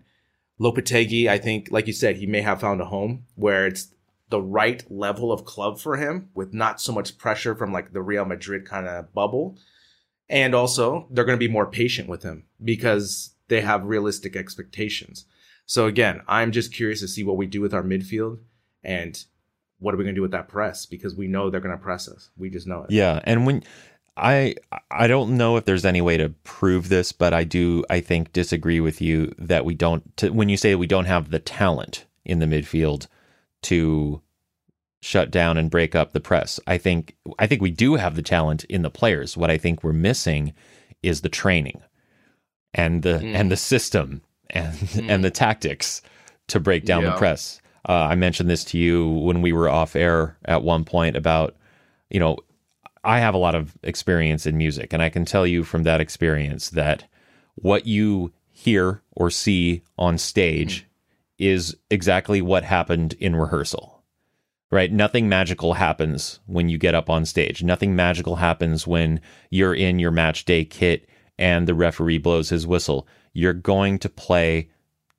Lopetegui, 0.59 1.27
I 1.27 1.37
think, 1.37 1.69
like 1.71 1.87
you 1.87 1.93
said, 1.93 2.17
he 2.17 2.25
may 2.25 2.41
have 2.41 2.61
found 2.61 2.79
a 2.79 2.85
home 2.85 3.25
where 3.35 3.67
it's 3.67 3.93
the 4.29 4.41
right 4.41 4.83
level 4.89 5.31
of 5.31 5.45
club 5.45 5.79
for 5.79 5.97
him 5.97 6.29
with 6.33 6.53
not 6.53 6.79
so 6.79 6.93
much 6.93 7.17
pressure 7.17 7.55
from 7.55 7.73
like 7.73 7.93
the 7.93 8.01
Real 8.01 8.25
Madrid 8.25 8.65
kind 8.65 8.87
of 8.87 9.13
bubble. 9.13 9.57
And 10.29 10.55
also, 10.55 11.07
they're 11.11 11.25
going 11.25 11.37
to 11.37 11.47
be 11.47 11.51
more 11.51 11.69
patient 11.69 12.07
with 12.07 12.23
him 12.23 12.45
because 12.63 13.35
they 13.49 13.61
have 13.61 13.83
realistic 13.83 14.35
expectations. 14.35 15.25
So 15.65 15.85
again, 15.85 16.21
I'm 16.27 16.51
just 16.51 16.73
curious 16.73 17.01
to 17.01 17.07
see 17.07 17.23
what 17.23 17.37
we 17.37 17.45
do 17.45 17.61
with 17.61 17.73
our 17.73 17.83
midfield 17.83 18.39
and 18.83 19.23
what 19.83 19.93
are 19.93 19.97
we 19.97 20.03
going 20.03 20.15
to 20.15 20.19
do 20.19 20.23
with 20.23 20.31
that 20.31 20.47
press 20.47 20.85
because 20.85 21.15
we 21.15 21.27
know 21.27 21.49
they're 21.49 21.59
going 21.59 21.77
to 21.77 21.83
press 21.83 22.07
us. 22.07 22.29
We 22.37 22.49
just 22.49 22.67
know 22.67 22.83
it. 22.83 22.91
Yeah, 22.91 23.19
and 23.25 23.45
when 23.45 23.63
I 24.15 24.55
I 24.89 25.07
don't 25.07 25.37
know 25.37 25.57
if 25.57 25.65
there's 25.65 25.85
any 25.85 26.01
way 26.01 26.17
to 26.17 26.29
prove 26.43 26.89
this, 26.89 27.11
but 27.11 27.33
I 27.33 27.43
do 27.43 27.83
I 27.89 27.99
think 27.99 28.31
disagree 28.31 28.79
with 28.79 29.01
you 29.01 29.33
that 29.37 29.65
we 29.65 29.75
don't 29.75 30.15
to, 30.17 30.29
when 30.29 30.49
you 30.49 30.57
say 30.57 30.75
we 30.75 30.87
don't 30.87 31.05
have 31.05 31.31
the 31.31 31.39
talent 31.39 32.05
in 32.23 32.39
the 32.39 32.45
midfield 32.45 33.07
to 33.63 34.21
shut 35.01 35.31
down 35.31 35.57
and 35.57 35.69
break 35.69 35.95
up 35.95 36.13
the 36.13 36.19
press. 36.19 36.59
I 36.65 36.77
think 36.77 37.15
I 37.37 37.47
think 37.47 37.61
we 37.61 37.71
do 37.71 37.95
have 37.95 38.15
the 38.15 38.21
talent 38.21 38.63
in 38.65 38.83
the 38.83 38.89
players. 38.89 39.35
What 39.35 39.51
I 39.51 39.57
think 39.57 39.83
we're 39.83 39.93
missing 39.93 40.53
is 41.01 41.21
the 41.21 41.29
training 41.29 41.81
and 42.73 43.03
the 43.03 43.19
mm. 43.19 43.35
and 43.35 43.51
the 43.51 43.57
system 43.57 44.21
and 44.49 44.77
mm. 44.77 45.09
and 45.09 45.23
the 45.23 45.31
tactics 45.31 46.01
to 46.47 46.59
break 46.59 46.85
down 46.85 47.03
yeah. 47.03 47.11
the 47.11 47.17
press. 47.17 47.59
Uh, 47.87 48.07
I 48.11 48.15
mentioned 48.15 48.49
this 48.49 48.63
to 48.65 48.77
you 48.77 49.09
when 49.09 49.41
we 49.41 49.51
were 49.51 49.69
off 49.69 49.95
air 49.95 50.37
at 50.45 50.63
one 50.63 50.85
point 50.85 51.17
about 51.17 51.55
you 52.09 52.19
know 52.19 52.37
I 53.03 53.19
have 53.19 53.33
a 53.33 53.39
lot 53.39 53.55
of 53.55 53.77
experience 53.83 54.45
in 54.45 54.57
music, 54.57 54.93
and 54.93 55.01
I 55.01 55.09
can 55.09 55.25
tell 55.25 55.45
you 55.45 55.63
from 55.63 55.83
that 55.83 56.01
experience 56.01 56.69
that 56.71 57.05
what 57.55 57.85
you 57.85 58.31
hear 58.49 59.01
or 59.11 59.29
see 59.29 59.83
on 59.97 60.17
stage 60.17 60.83
mm. 60.83 60.85
is 61.37 61.75
exactly 61.89 62.41
what 62.41 62.63
happened 62.63 63.13
in 63.19 63.35
rehearsal. 63.35 64.03
Right? 64.71 64.91
Nothing 64.91 65.29
magical 65.29 65.73
happens 65.73 66.39
when 66.47 66.67
you 66.67 66.79
get 66.79 66.95
up 66.95 67.07
on 67.07 67.25
stage. 67.25 67.61
Nothing 67.61 67.95
magical 67.95 68.37
happens 68.37 68.87
when 68.87 69.21
you're 69.51 69.75
in 69.75 69.99
your 69.99 70.09
match 70.09 70.45
day 70.45 70.65
kit 70.65 71.07
and 71.37 71.67
the 71.67 71.75
referee 71.75 72.17
blows 72.17 72.49
his 72.49 72.65
whistle. 72.65 73.07
You're 73.33 73.53
going 73.53 73.99
to 73.99 74.09
play 74.09 74.69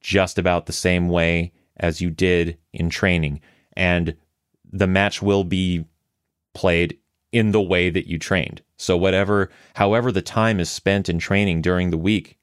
just 0.00 0.38
about 0.38 0.66
the 0.66 0.72
same 0.72 1.08
way 1.08 1.52
as 1.76 2.00
you 2.00 2.10
did 2.10 2.58
in 2.72 2.90
training. 2.90 3.40
And 3.76 4.16
the 4.72 4.86
match 4.86 5.22
will 5.22 5.44
be 5.44 5.84
played 6.54 6.98
in 7.32 7.50
the 7.50 7.60
way 7.60 7.90
that 7.90 8.06
you 8.06 8.18
trained. 8.18 8.62
So 8.76 8.96
whatever 8.96 9.50
however 9.74 10.12
the 10.12 10.22
time 10.22 10.60
is 10.60 10.70
spent 10.70 11.08
in 11.08 11.18
training 11.18 11.62
during 11.62 11.90
the 11.90 11.98
week, 11.98 12.38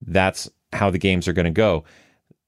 that's 0.00 0.50
how 0.72 0.90
the 0.90 0.98
games 0.98 1.28
are 1.28 1.32
going 1.32 1.44
to 1.44 1.50
go. 1.50 1.84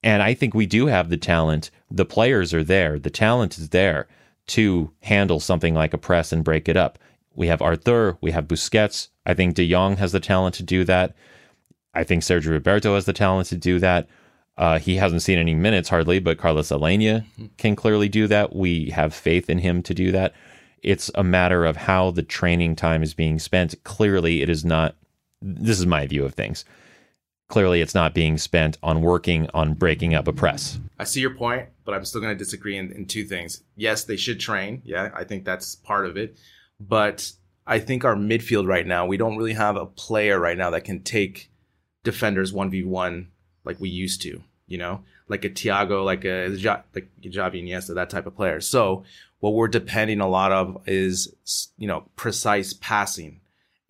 And 0.02 0.22
I 0.22 0.34
think 0.34 0.54
we 0.54 0.66
do 0.66 0.86
have 0.86 1.08
the 1.08 1.16
talent. 1.16 1.70
The 1.90 2.04
players 2.04 2.54
are 2.54 2.64
there. 2.64 2.98
The 2.98 3.10
talent 3.10 3.58
is 3.58 3.70
there 3.70 4.06
to 4.48 4.92
handle 5.02 5.40
something 5.40 5.74
like 5.74 5.92
a 5.92 5.98
press 5.98 6.32
and 6.32 6.44
break 6.44 6.68
it 6.68 6.76
up. 6.76 6.98
We 7.34 7.48
have 7.48 7.60
Arthur, 7.60 8.16
we 8.20 8.30
have 8.30 8.48
Busquets. 8.48 9.08
I 9.26 9.34
think 9.34 9.54
De 9.54 9.68
Jong 9.68 9.96
has 9.96 10.12
the 10.12 10.20
talent 10.20 10.54
to 10.56 10.62
do 10.62 10.84
that. 10.84 11.14
I 11.92 12.04
think 12.04 12.22
Sergio 12.22 12.50
Roberto 12.50 12.94
has 12.94 13.06
the 13.06 13.12
talent 13.12 13.48
to 13.48 13.56
do 13.56 13.78
that. 13.80 14.08
Uh, 14.58 14.78
he 14.78 14.96
hasn't 14.96 15.22
seen 15.22 15.38
any 15.38 15.54
minutes 15.54 15.88
hardly, 15.88 16.18
but 16.18 16.38
Carlos 16.38 16.70
Aleñá 16.70 17.24
can 17.58 17.76
clearly 17.76 18.08
do 18.08 18.26
that. 18.26 18.54
We 18.54 18.90
have 18.90 19.12
faith 19.14 19.50
in 19.50 19.58
him 19.58 19.82
to 19.82 19.94
do 19.94 20.10
that. 20.12 20.34
It's 20.82 21.10
a 21.14 21.24
matter 21.24 21.64
of 21.64 21.76
how 21.76 22.10
the 22.10 22.22
training 22.22 22.76
time 22.76 23.02
is 23.02 23.12
being 23.12 23.38
spent. 23.38 23.74
Clearly, 23.84 24.42
it 24.42 24.48
is 24.48 24.64
not. 24.64 24.96
This 25.42 25.78
is 25.78 25.86
my 25.86 26.06
view 26.06 26.24
of 26.24 26.34
things. 26.34 26.64
Clearly, 27.48 27.80
it's 27.80 27.94
not 27.94 28.14
being 28.14 28.38
spent 28.38 28.78
on 28.82 29.02
working 29.02 29.48
on 29.52 29.74
breaking 29.74 30.14
up 30.14 30.26
a 30.26 30.32
press. 30.32 30.80
I 30.98 31.04
see 31.04 31.20
your 31.20 31.34
point, 31.34 31.68
but 31.84 31.94
I'm 31.94 32.04
still 32.04 32.20
going 32.20 32.36
to 32.36 32.38
disagree 32.38 32.76
in, 32.76 32.90
in 32.92 33.06
two 33.06 33.24
things. 33.24 33.62
Yes, 33.76 34.04
they 34.04 34.16
should 34.16 34.40
train. 34.40 34.82
Yeah, 34.84 35.10
I 35.14 35.24
think 35.24 35.44
that's 35.44 35.74
part 35.74 36.06
of 36.06 36.16
it. 36.16 36.36
But 36.80 37.32
I 37.66 37.78
think 37.78 38.04
our 38.04 38.16
midfield 38.16 38.66
right 38.66 38.86
now, 38.86 39.06
we 39.06 39.16
don't 39.16 39.36
really 39.36 39.52
have 39.52 39.76
a 39.76 39.86
player 39.86 40.40
right 40.40 40.58
now 40.58 40.70
that 40.70 40.84
can 40.84 41.02
take 41.02 41.50
defenders 42.04 42.52
1v1 42.52 43.26
like 43.66 43.78
we 43.80 43.90
used 43.90 44.22
to, 44.22 44.42
you 44.66 44.78
know, 44.78 45.02
like 45.28 45.44
a 45.44 45.50
Thiago, 45.50 46.04
like 46.04 46.24
a 46.24 46.48
like 46.94 47.08
Xavi 47.22 47.62
Iniesta, 47.62 47.94
that 47.94 48.08
type 48.08 48.26
of 48.26 48.36
player. 48.36 48.60
So 48.60 49.04
what 49.40 49.52
we're 49.52 49.68
depending 49.68 50.20
a 50.20 50.28
lot 50.28 50.52
of 50.52 50.80
is, 50.86 51.34
you 51.76 51.86
know, 51.86 52.08
precise 52.16 52.72
passing 52.72 53.40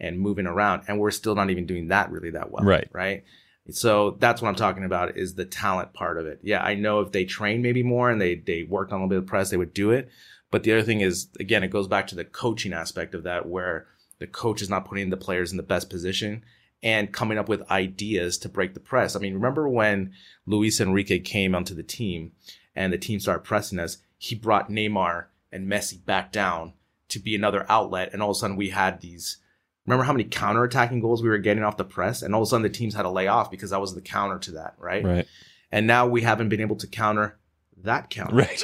and 0.00 0.18
moving 0.18 0.46
around. 0.46 0.82
And 0.88 0.98
we're 0.98 1.10
still 1.10 1.34
not 1.34 1.50
even 1.50 1.66
doing 1.66 1.88
that 1.88 2.10
really 2.10 2.30
that 2.30 2.50
well. 2.50 2.64
Right. 2.64 2.88
Right. 2.92 3.24
So 3.70 4.16
that's 4.18 4.40
what 4.40 4.48
I'm 4.48 4.54
talking 4.54 4.84
about 4.84 5.16
is 5.16 5.34
the 5.34 5.44
talent 5.44 5.92
part 5.92 6.18
of 6.18 6.26
it. 6.26 6.40
Yeah. 6.42 6.62
I 6.62 6.74
know 6.74 7.00
if 7.00 7.12
they 7.12 7.24
train 7.24 7.62
maybe 7.62 7.82
more 7.82 8.10
and 8.10 8.20
they, 8.20 8.36
they 8.36 8.62
worked 8.62 8.92
on 8.92 9.00
a 9.00 9.04
little 9.04 9.20
bit 9.20 9.24
of 9.24 9.26
press, 9.26 9.50
they 9.50 9.56
would 9.56 9.74
do 9.74 9.90
it. 9.90 10.08
But 10.50 10.62
the 10.62 10.72
other 10.72 10.82
thing 10.82 11.00
is, 11.00 11.28
again, 11.40 11.64
it 11.64 11.72
goes 11.72 11.88
back 11.88 12.06
to 12.08 12.14
the 12.14 12.24
coaching 12.24 12.72
aspect 12.72 13.14
of 13.14 13.24
that 13.24 13.48
where 13.48 13.86
the 14.18 14.26
coach 14.26 14.62
is 14.62 14.70
not 14.70 14.84
putting 14.84 15.10
the 15.10 15.16
players 15.16 15.50
in 15.50 15.56
the 15.56 15.62
best 15.62 15.90
position 15.90 16.44
and 16.86 17.12
coming 17.12 17.36
up 17.36 17.48
with 17.48 17.68
ideas 17.68 18.38
to 18.38 18.48
break 18.48 18.72
the 18.72 18.78
press. 18.78 19.16
I 19.16 19.18
mean, 19.18 19.34
remember 19.34 19.68
when 19.68 20.12
Luis 20.46 20.80
Enrique 20.80 21.18
came 21.18 21.52
onto 21.52 21.74
the 21.74 21.82
team 21.82 22.30
and 22.76 22.92
the 22.92 22.96
team 22.96 23.18
started 23.18 23.42
pressing 23.42 23.80
us, 23.80 23.98
he 24.16 24.36
brought 24.36 24.70
Neymar 24.70 25.24
and 25.50 25.68
Messi 25.68 26.02
back 26.04 26.30
down 26.30 26.74
to 27.08 27.18
be 27.18 27.34
another 27.34 27.66
outlet. 27.68 28.10
And 28.12 28.22
all 28.22 28.30
of 28.30 28.36
a 28.36 28.38
sudden 28.38 28.54
we 28.54 28.68
had 28.68 29.00
these, 29.00 29.38
remember 29.84 30.04
how 30.04 30.12
many 30.12 30.26
counterattacking 30.26 31.00
goals 31.00 31.24
we 31.24 31.28
were 31.28 31.38
getting 31.38 31.64
off 31.64 31.76
the 31.76 31.82
press? 31.82 32.22
And 32.22 32.36
all 32.36 32.42
of 32.42 32.46
a 32.46 32.50
sudden 32.50 32.62
the 32.62 32.68
teams 32.68 32.94
had 32.94 33.02
to 33.02 33.10
lay 33.10 33.26
off 33.26 33.50
because 33.50 33.70
that 33.70 33.80
was 33.80 33.96
the 33.96 34.00
counter 34.00 34.38
to 34.38 34.52
that, 34.52 34.76
right? 34.78 35.04
Right. 35.04 35.26
And 35.72 35.88
now 35.88 36.06
we 36.06 36.22
haven't 36.22 36.50
been 36.50 36.60
able 36.60 36.76
to 36.76 36.86
counter 36.86 37.36
that 37.82 38.10
counter. 38.10 38.36
Right. 38.36 38.62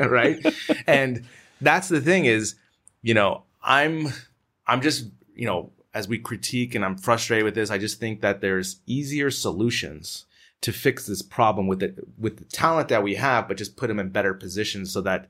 right. 0.10 0.44
And 0.88 1.24
that's 1.60 1.86
the 1.86 2.00
thing 2.00 2.24
is, 2.24 2.56
you 3.00 3.14
know, 3.14 3.44
I'm, 3.62 4.08
I'm 4.66 4.80
just, 4.80 5.06
you 5.36 5.46
know, 5.46 5.70
as 5.98 6.06
we 6.06 6.16
critique 6.16 6.76
and 6.76 6.84
I'm 6.84 6.96
frustrated 6.96 7.44
with 7.44 7.56
this, 7.56 7.72
I 7.72 7.78
just 7.78 7.98
think 7.98 8.20
that 8.20 8.40
there's 8.40 8.80
easier 8.86 9.32
solutions 9.32 10.26
to 10.60 10.72
fix 10.72 11.04
this 11.06 11.22
problem 11.22 11.66
with 11.66 11.82
it, 11.82 11.98
with 12.16 12.36
the 12.36 12.44
talent 12.44 12.88
that 12.90 13.02
we 13.02 13.16
have, 13.16 13.48
but 13.48 13.56
just 13.56 13.76
put 13.76 13.88
them 13.88 13.98
in 13.98 14.10
better 14.10 14.32
positions 14.32 14.92
so 14.92 15.00
that 15.00 15.28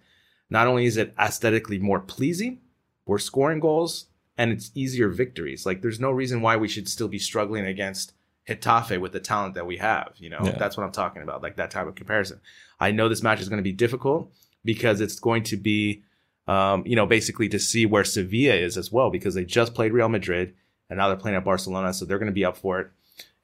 not 0.50 0.66
only 0.66 0.84
is 0.84 0.98
it 0.98 1.14
aesthetically 1.18 1.78
more 1.78 2.00
pleasing, 2.00 2.60
we're 3.06 3.18
scoring 3.18 3.60
goals 3.60 4.08
and 4.36 4.52
it's 4.52 4.70
easier 4.74 5.08
victories. 5.08 5.64
Like 5.64 5.80
there's 5.80 6.00
no 6.00 6.10
reason 6.10 6.42
why 6.42 6.58
we 6.58 6.68
should 6.68 6.86
still 6.86 7.08
be 7.08 7.18
struggling 7.18 7.64
against 7.64 8.12
Getafe 8.46 9.00
with 9.00 9.12
the 9.12 9.20
talent 9.20 9.54
that 9.54 9.66
we 9.66 9.78
have. 9.78 10.12
You 10.18 10.28
know, 10.28 10.40
yeah. 10.44 10.58
that's 10.58 10.76
what 10.76 10.84
I'm 10.84 10.92
talking 10.92 11.22
about. 11.22 11.42
Like 11.42 11.56
that 11.56 11.70
type 11.70 11.86
of 11.86 11.94
comparison. 11.94 12.42
I 12.78 12.90
know 12.90 13.08
this 13.08 13.22
match 13.22 13.40
is 13.40 13.48
going 13.48 13.56
to 13.56 13.62
be 13.62 13.72
difficult 13.72 14.30
because 14.66 15.00
it's 15.00 15.18
going 15.18 15.44
to 15.44 15.56
be, 15.56 16.02
um, 16.48 16.82
you 16.86 16.96
know, 16.96 17.06
basically 17.06 17.48
to 17.50 17.58
see 17.58 17.86
where 17.86 18.04
Sevilla 18.04 18.54
is 18.54 18.76
as 18.76 18.90
well 18.90 19.10
because 19.10 19.34
they 19.34 19.44
just 19.44 19.74
played 19.74 19.92
Real 19.92 20.08
Madrid 20.08 20.54
and 20.88 20.96
now 20.96 21.08
they're 21.08 21.16
playing 21.16 21.36
at 21.36 21.44
Barcelona, 21.44 21.92
so 21.92 22.04
they're 22.04 22.18
going 22.18 22.26
to 22.26 22.32
be 22.32 22.44
up 22.44 22.56
for 22.56 22.80
it. 22.80 22.90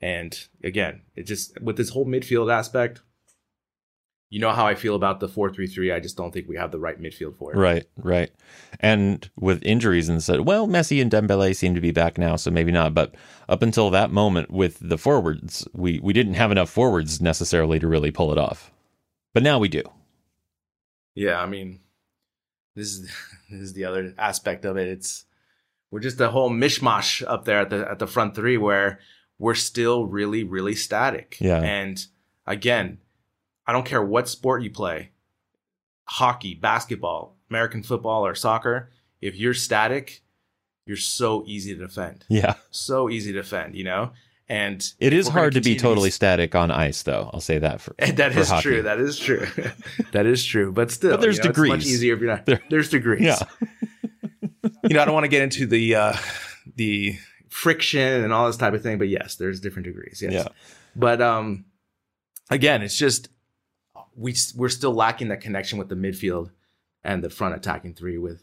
And 0.01 0.39
again, 0.63 1.03
it 1.15 1.25
just 1.25 1.61
with 1.61 1.77
this 1.77 1.91
whole 1.91 2.07
midfield 2.07 2.53
aspect, 2.53 3.03
you 4.31 4.41
know 4.41 4.53
how 4.53 4.67
I 4.67 4.75
feel 4.75 4.97
about 4.97 5.21
the 5.21 5.29
4-3-3. 5.29 5.95
I 5.95 6.01
just 6.01 6.17
don't 6.17 6.33
think 6.33 6.49
we 6.49 6.57
have 6.57 6.73
the 6.73 6.79
right 6.79 7.01
midfield 7.01 7.37
for 7.37 7.53
it. 7.53 7.57
Right, 7.57 7.87
right. 7.99 8.31
And 8.81 9.31
with 9.39 9.63
injuries 9.63 10.09
and 10.09 10.23
said, 10.23 10.41
well, 10.41 10.67
Messi 10.67 11.01
and 11.01 11.11
Dembele 11.11 11.55
seem 11.55 11.75
to 11.75 11.81
be 11.81 11.93
back 11.93 12.19
now, 12.19 12.37
so 12.37 12.51
maybe 12.51 12.73
not. 12.73 12.95
But 12.95 13.15
up 13.49 13.63
until 13.63 13.91
that 13.91 14.11
moment 14.11 14.51
with 14.51 14.79
the 14.81 14.99
forwards, 14.99 15.69
we 15.75 16.01
we 16.01 16.15
didn't 16.15 16.35
have 16.35 16.51
enough 16.51 16.71
forwards 16.71 17.21
necessarily 17.21 17.79
to 17.79 17.87
really 17.87 18.11
pull 18.11 18.33
it 18.33 18.39
off. 18.39 18.73
But 19.35 19.43
now 19.43 19.59
we 19.59 19.69
do. 19.69 19.83
Yeah, 21.15 21.41
I 21.41 21.47
mean, 21.47 21.81
this 22.75 22.89
is 22.89 23.03
this 23.51 23.61
is 23.61 23.73
the 23.73 23.85
other 23.85 24.15
aspect 24.19 24.65
of 24.65 24.77
it. 24.77 24.89
It's 24.89 25.25
we're 25.91 26.01
just 26.01 26.21
a 26.21 26.31
whole 26.31 26.51
mishmash 26.51 27.25
up 27.27 27.45
there 27.45 27.61
at 27.61 27.71
the 27.71 27.89
at 27.91 27.99
the 27.99 28.07
front 28.07 28.35
three 28.35 28.57
where 28.57 29.01
we're 29.39 29.55
still 29.55 30.07
really 30.07 30.45
really 30.45 30.75
static. 30.75 31.37
Yeah. 31.41 31.61
And 31.61 32.05
again, 32.47 32.99
I 33.67 33.73
don't 33.73 33.87
care 33.87 34.03
what 34.03 34.29
sport 34.29 34.63
you 34.63 34.71
play 34.71 35.11
hockey, 36.07 36.55
basketball, 36.55 37.37
American 37.51 37.83
football, 37.83 38.27
or 38.27 38.35
soccer. 38.35 38.91
If 39.21 39.37
you're 39.37 39.55
static, 39.55 40.23
you're 40.87 40.97
so 40.97 41.45
easy 41.47 41.75
to 41.75 41.81
defend. 41.81 42.25
Yeah. 42.29 42.55
So 42.71 43.09
easy 43.09 43.33
to 43.33 43.41
defend, 43.41 43.75
you 43.75 43.85
know? 43.85 44.13
And 44.49 44.87
It 45.01 45.13
is 45.15 45.27
hard 45.29 45.55
to 45.55 45.61
be 45.63 45.75
totally 45.77 46.11
static 46.11 46.55
on 46.55 46.71
ice, 46.71 47.03
though. 47.03 47.31
I'll 47.33 47.41
say 47.41 47.59
that 47.59 47.81
for 47.81 47.95
And 47.99 48.17
that 48.19 48.33
for 48.35 48.41
is 48.41 48.49
hockey. 48.51 48.63
true. 48.63 48.83
That 48.83 48.99
is 49.01 49.19
true. 49.19 49.47
that 50.13 50.27
is 50.27 50.45
true. 50.45 50.71
But 50.71 50.91
still, 50.91 51.13
But 51.13 51.21
there's 51.23 51.39
you 51.39 51.45
know, 51.45 51.51
It's 51.51 51.59
much 51.59 51.87
easier 51.87 52.15
if 52.15 52.21
you're 52.21 52.31
not. 52.31 52.45
There- 52.45 52.63
There's 52.69 52.91
degrees. 52.91 53.23
Yeah. 53.23 53.39
you 54.83 54.95
know, 54.95 55.01
I 55.01 55.05
don't 55.07 55.15
want 55.15 55.25
to 55.25 55.29
get 55.29 55.43
into 55.43 55.67
the 55.67 55.95
uh, 55.95 56.17
the 56.77 57.17
friction 57.49 58.23
and 58.25 58.33
all 58.33 58.47
this 58.47 58.57
type 58.57 58.75
of 58.75 58.83
thing, 58.83 58.99
but 58.99 59.09
yes, 59.09 59.37
there's 59.37 59.61
different 59.61 59.87
degrees. 59.87 60.21
Yes. 60.23 60.33
Yeah. 60.33 60.49
But 60.97 61.23
um, 61.23 61.65
again, 62.51 62.83
it's 62.83 62.97
just 62.99 63.29
we 64.17 64.35
we're 64.57 64.69
still 64.69 64.93
lacking 64.95 65.29
that 65.29 65.41
connection 65.41 65.79
with 65.79 65.89
the 65.89 65.95
midfield 65.95 66.51
and 67.03 67.23
the 67.25 67.31
front 67.31 67.55
attacking 67.55 67.95
three. 67.95 68.19
With 68.19 68.43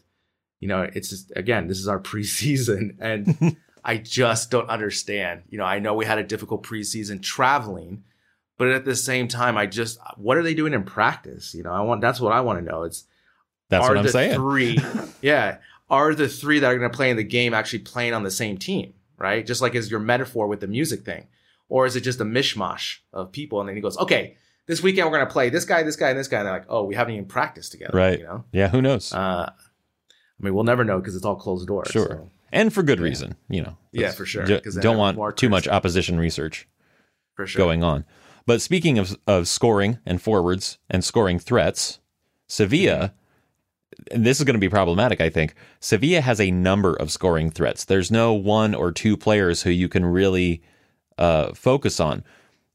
you 0.60 0.68
know, 0.68 0.82
it's 0.82 1.10
just 1.10 1.32
again, 1.36 1.68
this 1.68 1.78
is 1.78 1.86
our 1.88 2.00
preseason, 2.00 2.96
and 3.00 3.56
I 3.84 3.96
just 3.96 4.50
don't 4.50 4.68
understand. 4.68 5.42
You 5.48 5.58
know, 5.58 5.64
I 5.64 5.78
know 5.78 5.94
we 5.94 6.04
had 6.06 6.18
a 6.18 6.24
difficult 6.24 6.62
preseason 6.62 7.22
traveling. 7.22 8.04
But 8.58 8.68
at 8.68 8.84
the 8.84 8.94
same 8.94 9.26
time, 9.26 9.56
I 9.56 9.66
just 9.66 9.98
what 10.16 10.36
are 10.36 10.42
they 10.42 10.54
doing 10.54 10.72
in 10.72 10.84
practice? 10.84 11.52
You 11.54 11.64
know, 11.64 11.72
I 11.72 11.80
want 11.80 12.00
that's 12.00 12.20
what 12.20 12.32
I 12.32 12.42
want 12.42 12.60
to 12.60 12.64
know. 12.64 12.84
It's 12.84 13.04
That's 13.70 13.84
are 13.84 13.88
what 13.88 13.98
I'm 13.98 14.04
the 14.04 14.10
saying. 14.10 14.34
Three, 14.34 14.78
yeah, 15.22 15.56
are 15.90 16.14
the 16.14 16.28
three 16.28 16.60
that 16.60 16.66
are 16.70 16.78
going 16.78 16.88
to 16.88 16.94
play 16.96 17.10
in 17.10 17.16
the 17.16 17.24
game 17.24 17.54
actually 17.54 17.80
playing 17.80 18.14
on 18.14 18.22
the 18.22 18.30
same 18.30 18.58
team, 18.58 18.92
right? 19.18 19.44
Just 19.44 19.62
like 19.62 19.74
as 19.74 19.90
your 19.90 19.98
metaphor 19.98 20.46
with 20.46 20.60
the 20.60 20.68
music 20.68 21.04
thing, 21.04 21.26
or 21.68 21.86
is 21.86 21.96
it 21.96 22.02
just 22.02 22.20
a 22.20 22.24
mishmash 22.24 22.98
of 23.12 23.32
people? 23.32 23.58
And 23.58 23.68
then 23.68 23.74
he 23.74 23.82
goes, 23.82 23.96
okay, 23.98 24.36
this 24.66 24.80
weekend 24.80 25.06
we're 25.10 25.16
going 25.16 25.26
to 25.26 25.32
play 25.32 25.48
this 25.48 25.64
guy, 25.64 25.82
this 25.82 25.96
guy, 25.96 26.10
and 26.10 26.18
this 26.18 26.28
guy. 26.28 26.38
And 26.40 26.46
they're 26.46 26.52
like, 26.54 26.66
oh, 26.68 26.84
we 26.84 26.94
haven't 26.94 27.14
even 27.14 27.26
practiced 27.26 27.72
together, 27.72 27.96
Right. 27.98 28.18
You 28.20 28.26
know, 28.26 28.44
Yeah, 28.52 28.68
who 28.68 28.80
knows? 28.82 29.12
uh, 29.12 29.50
I 29.50 30.44
mean, 30.44 30.54
we'll 30.54 30.62
never 30.64 30.84
know 30.84 31.00
because 31.00 31.16
it's 31.16 31.24
all 31.24 31.36
closed 31.36 31.66
doors. 31.66 31.88
sure. 31.90 32.06
so. 32.06 32.30
And 32.52 32.72
for 32.72 32.82
good 32.82 33.00
reason, 33.00 33.34
you 33.48 33.62
know. 33.62 33.76
Yeah, 33.92 34.10
for 34.12 34.26
sure, 34.26 34.44
ju- 34.44 34.60
'cause 34.60 34.74
then 34.74 34.82
don't 34.82 34.96
want 34.98 35.36
too 35.36 35.48
much 35.48 35.66
opposition 35.66 36.18
research 36.18 36.68
for 37.34 37.46
sure. 37.46 37.58
going 37.58 37.82
on. 37.82 38.04
But 38.46 38.60
speaking 38.60 38.98
of 38.98 39.16
of 39.26 39.48
scoring 39.48 39.98
and 40.04 40.20
forwards 40.20 40.78
and 40.90 41.02
scoring 41.02 41.38
threats, 41.38 41.98
Sevilla 42.48 43.14
and 44.10 44.24
this 44.26 44.38
is 44.38 44.44
going 44.44 44.54
to 44.54 44.60
be 44.60 44.68
problematic, 44.70 45.20
I 45.20 45.28
think. 45.28 45.54
Sevilla 45.78 46.22
has 46.22 46.40
a 46.40 46.50
number 46.50 46.94
of 46.94 47.10
scoring 47.12 47.50
threats. 47.50 47.84
There's 47.84 48.10
no 48.10 48.32
one 48.32 48.74
or 48.74 48.90
two 48.90 49.16
players 49.16 49.62
who 49.62 49.70
you 49.70 49.88
can 49.88 50.04
really 50.04 50.62
uh, 51.18 51.52
focus 51.54 52.00
on. 52.00 52.24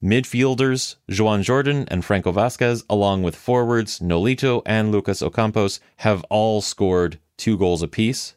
Midfielders, 0.01 0.95
Joan 1.09 1.41
Jordan 1.41 1.85
and 1.89 2.05
Franco 2.05 2.31
Vasquez, 2.31 2.83
along 2.89 3.23
with 3.23 3.35
forwards, 3.35 3.99
Nolito 3.99 4.61
and 4.65 4.91
Lucas 4.91 5.21
Ocampos, 5.23 5.79
have 5.97 6.23
all 6.29 6.61
scored 6.61 7.19
two 7.35 7.57
goals 7.57 7.81
apiece. 7.81 8.35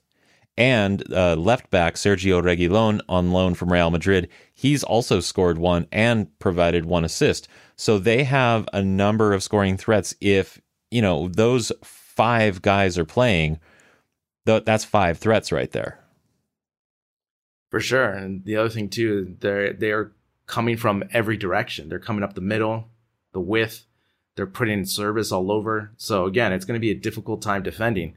And 0.56 1.02
uh, 1.12 1.36
left 1.36 1.70
back 1.70 1.94
Sergio 1.94 2.42
Reguilon 2.42 3.00
on 3.08 3.32
loan 3.32 3.54
from 3.54 3.72
Real 3.72 3.90
Madrid, 3.90 4.28
he's 4.52 4.84
also 4.84 5.20
scored 5.20 5.58
one 5.58 5.86
and 5.90 6.38
provided 6.38 6.84
one 6.84 7.04
assist. 7.04 7.48
So 7.76 7.98
they 7.98 8.24
have 8.24 8.68
a 8.72 8.82
number 8.82 9.32
of 9.32 9.42
scoring 9.42 9.78
threats. 9.78 10.14
If 10.20 10.60
you 10.90 11.00
know 11.00 11.28
those 11.28 11.72
five 11.82 12.60
guys 12.60 12.98
are 12.98 13.06
playing, 13.06 13.58
th- 14.44 14.64
that's 14.64 14.84
five 14.84 15.18
threats 15.18 15.50
right 15.50 15.70
there. 15.70 15.98
For 17.70 17.80
sure. 17.80 18.10
And 18.10 18.44
the 18.44 18.56
other 18.56 18.68
thing 18.68 18.90
too, 18.90 19.36
they're 19.40 19.72
they're 19.72 20.12
coming 20.46 20.76
from 20.76 21.04
every 21.12 21.36
direction. 21.36 21.88
They're 21.88 21.98
coming 22.00 22.24
up 22.24 22.34
the 22.34 22.40
middle, 22.40 22.88
the 23.32 23.40
width. 23.40 23.86
They're 24.36 24.46
putting 24.46 24.84
service 24.84 25.32
all 25.32 25.50
over. 25.50 25.92
So 25.96 26.26
again, 26.26 26.52
it's 26.52 26.64
going 26.64 26.78
to 26.78 26.80
be 26.80 26.90
a 26.90 26.94
difficult 26.94 27.42
time 27.42 27.62
defending. 27.62 28.14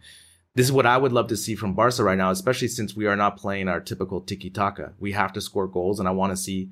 This 0.55 0.67
is 0.67 0.71
what 0.71 0.85
I 0.85 0.97
would 0.97 1.11
love 1.11 1.27
to 1.27 1.37
see 1.37 1.55
from 1.55 1.73
Barca 1.73 2.03
right 2.03 2.17
now, 2.17 2.29
especially 2.29 2.67
since 2.67 2.95
we 2.95 3.07
are 3.07 3.15
not 3.15 3.37
playing 3.37 3.67
our 3.67 3.79
typical 3.79 4.21
tiki 4.21 4.51
taka. 4.51 4.93
We 4.99 5.13
have 5.13 5.33
to 5.33 5.41
score 5.41 5.67
goals, 5.67 5.99
and 5.99 6.07
I 6.07 6.11
want 6.11 6.31
to 6.31 6.37
see 6.37 6.69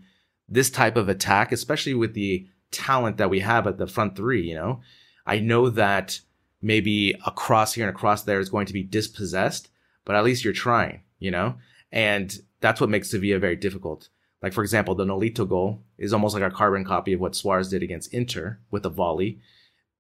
this 0.48 0.70
type 0.70 0.98
of 0.98 1.10
attack, 1.10 1.52
especially 1.52 1.96
with 1.96 2.14
the 2.14 2.48
talent 2.70 3.18
that 3.18 3.30
we 3.30 3.40
have 3.40 3.66
at 3.66 3.78
the 3.78 3.88
front 3.88 4.16
three. 4.16 4.48
You 4.48 4.56
know, 4.56 4.82
I 5.26 5.40
know 5.40 5.70
that 5.70 6.20
maybe 6.62 7.16
a 7.26 7.32
cross 7.32 7.74
here 7.74 7.88
and 7.88 7.96
a 7.96 7.98
cross 7.98 8.22
there 8.22 8.40
is 8.40 8.50
going 8.50 8.68
to 8.68 8.74
be 8.74 8.84
dispossessed, 8.84 9.70
but 10.06 10.16
at 10.16 10.24
least 10.24 10.44
you're 10.44 10.54
trying. 10.54 11.02
You 11.18 11.32
know, 11.32 11.56
and 11.92 12.36
that's 12.60 12.82
what 12.82 12.90
makes 12.90 13.10
Sevilla 13.10 13.40
very 13.40 13.56
difficult. 13.56 14.10
Like, 14.44 14.54
for 14.54 14.62
example, 14.62 14.96
the 14.96 15.06
Nolito 15.06 15.48
goal 15.48 15.84
is 15.98 16.14
almost 16.14 16.34
like 16.34 16.44
a 16.44 16.56
carbon 16.56 16.84
copy 16.84 17.14
of 17.14 17.20
what 17.20 17.36
Suarez 17.36 17.70
did 17.70 17.84
against 17.84 18.14
Inter 18.14 18.60
with 18.72 18.86
a 18.86 18.90
volley. 18.90 19.40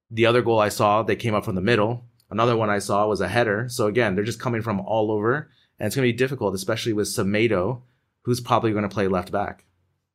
The 0.09 0.25
other 0.25 0.41
goal 0.41 0.59
I 0.59 0.69
saw, 0.69 1.03
they 1.03 1.15
came 1.15 1.35
up 1.35 1.45
from 1.45 1.55
the 1.55 1.61
middle. 1.61 2.05
Another 2.31 2.55
one 2.55 2.69
I 2.69 2.79
saw 2.79 3.05
was 3.07 3.21
a 3.21 3.27
header. 3.27 3.67
So 3.69 3.87
again, 3.87 4.15
they're 4.15 4.23
just 4.23 4.39
coming 4.39 4.61
from 4.61 4.79
all 4.79 5.11
over, 5.11 5.51
and 5.77 5.87
it's 5.87 5.95
going 5.95 6.07
to 6.07 6.13
be 6.13 6.17
difficult, 6.17 6.55
especially 6.55 6.93
with 6.93 7.07
Semedo, 7.07 7.81
who's 8.23 8.39
probably 8.39 8.71
going 8.71 8.87
to 8.87 8.89
play 8.89 9.07
left 9.07 9.31
back. 9.31 9.65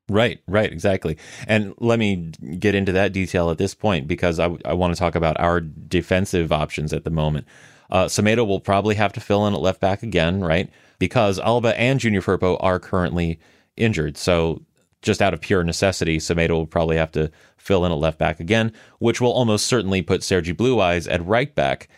Right, 0.09 0.41
right, 0.47 0.73
exactly. 0.73 1.19
And 1.49 1.75
let 1.79 1.99
me 1.99 2.31
get 2.59 2.75
into 2.75 2.93
that 2.93 3.13
detail 3.13 3.51
at 3.51 3.59
this 3.59 3.75
point 3.75 4.07
because 4.07 4.39
I, 4.39 4.57
I 4.65 4.73
want 4.73 4.95
to 4.95 4.99
talk 4.99 5.15
about 5.15 5.39
our 5.41 5.61
defensive 5.61 6.53
options 6.53 6.93
at 6.93 7.05
the 7.05 7.11
moment. 7.11 7.47
Uh, 7.91 8.09
will 8.17 8.61
probably 8.61 8.95
have 8.97 9.13
to 9.13 9.21
fill 9.21 9.47
in 9.47 9.55
at 9.55 9.61
left 9.61 9.81
back 9.81 10.03
again, 10.03 10.41
right? 10.41 10.71
Because 10.99 11.39
Alba 11.39 11.79
and 11.79 12.01
Junior 12.01 12.21
Firpo 12.21 12.57
are 12.61 12.79
currently 12.79 13.39
injured. 13.77 14.17
So 14.17 14.63
just 15.03 15.23
out 15.23 15.35
of 15.35 15.41
pure 15.41 15.63
necessity, 15.63 16.19
Semedo 16.19 16.51
will 16.51 16.67
probably 16.67 16.97
have 16.97 17.13
to 17.13 17.31
fill 17.57 17.85
in 17.85 17.93
at 17.93 17.99
left 17.99 18.19
back 18.19 18.41
again, 18.41 18.73
which 18.99 19.21
will 19.21 19.33
almost 19.33 19.67
certainly 19.67 20.03
put 20.03 20.23
Sergi 20.23 20.53
Blue 20.53 20.81
Eyes 20.81 21.07
at 21.07 21.25
right 21.25 21.55
back. 21.55 21.89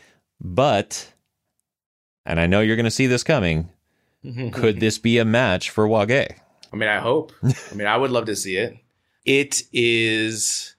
But, 0.40 1.12
and 2.24 2.38
I 2.38 2.46
know 2.46 2.60
you're 2.60 2.76
going 2.76 2.84
to 2.84 2.90
see 2.90 3.06
this 3.06 3.24
coming, 3.24 3.70
could 4.52 4.80
this 4.80 4.98
be 4.98 5.18
a 5.18 5.24
match 5.24 5.70
for 5.70 5.86
Wagué? 5.86 6.36
I 6.72 6.76
mean, 6.76 6.88
I 6.88 6.98
hope. 6.98 7.32
I 7.42 7.74
mean, 7.74 7.86
I 7.86 7.96
would 7.96 8.10
love 8.10 8.26
to 8.26 8.36
see 8.36 8.56
it. 8.56 8.76
It 9.24 9.62
is 9.72 10.76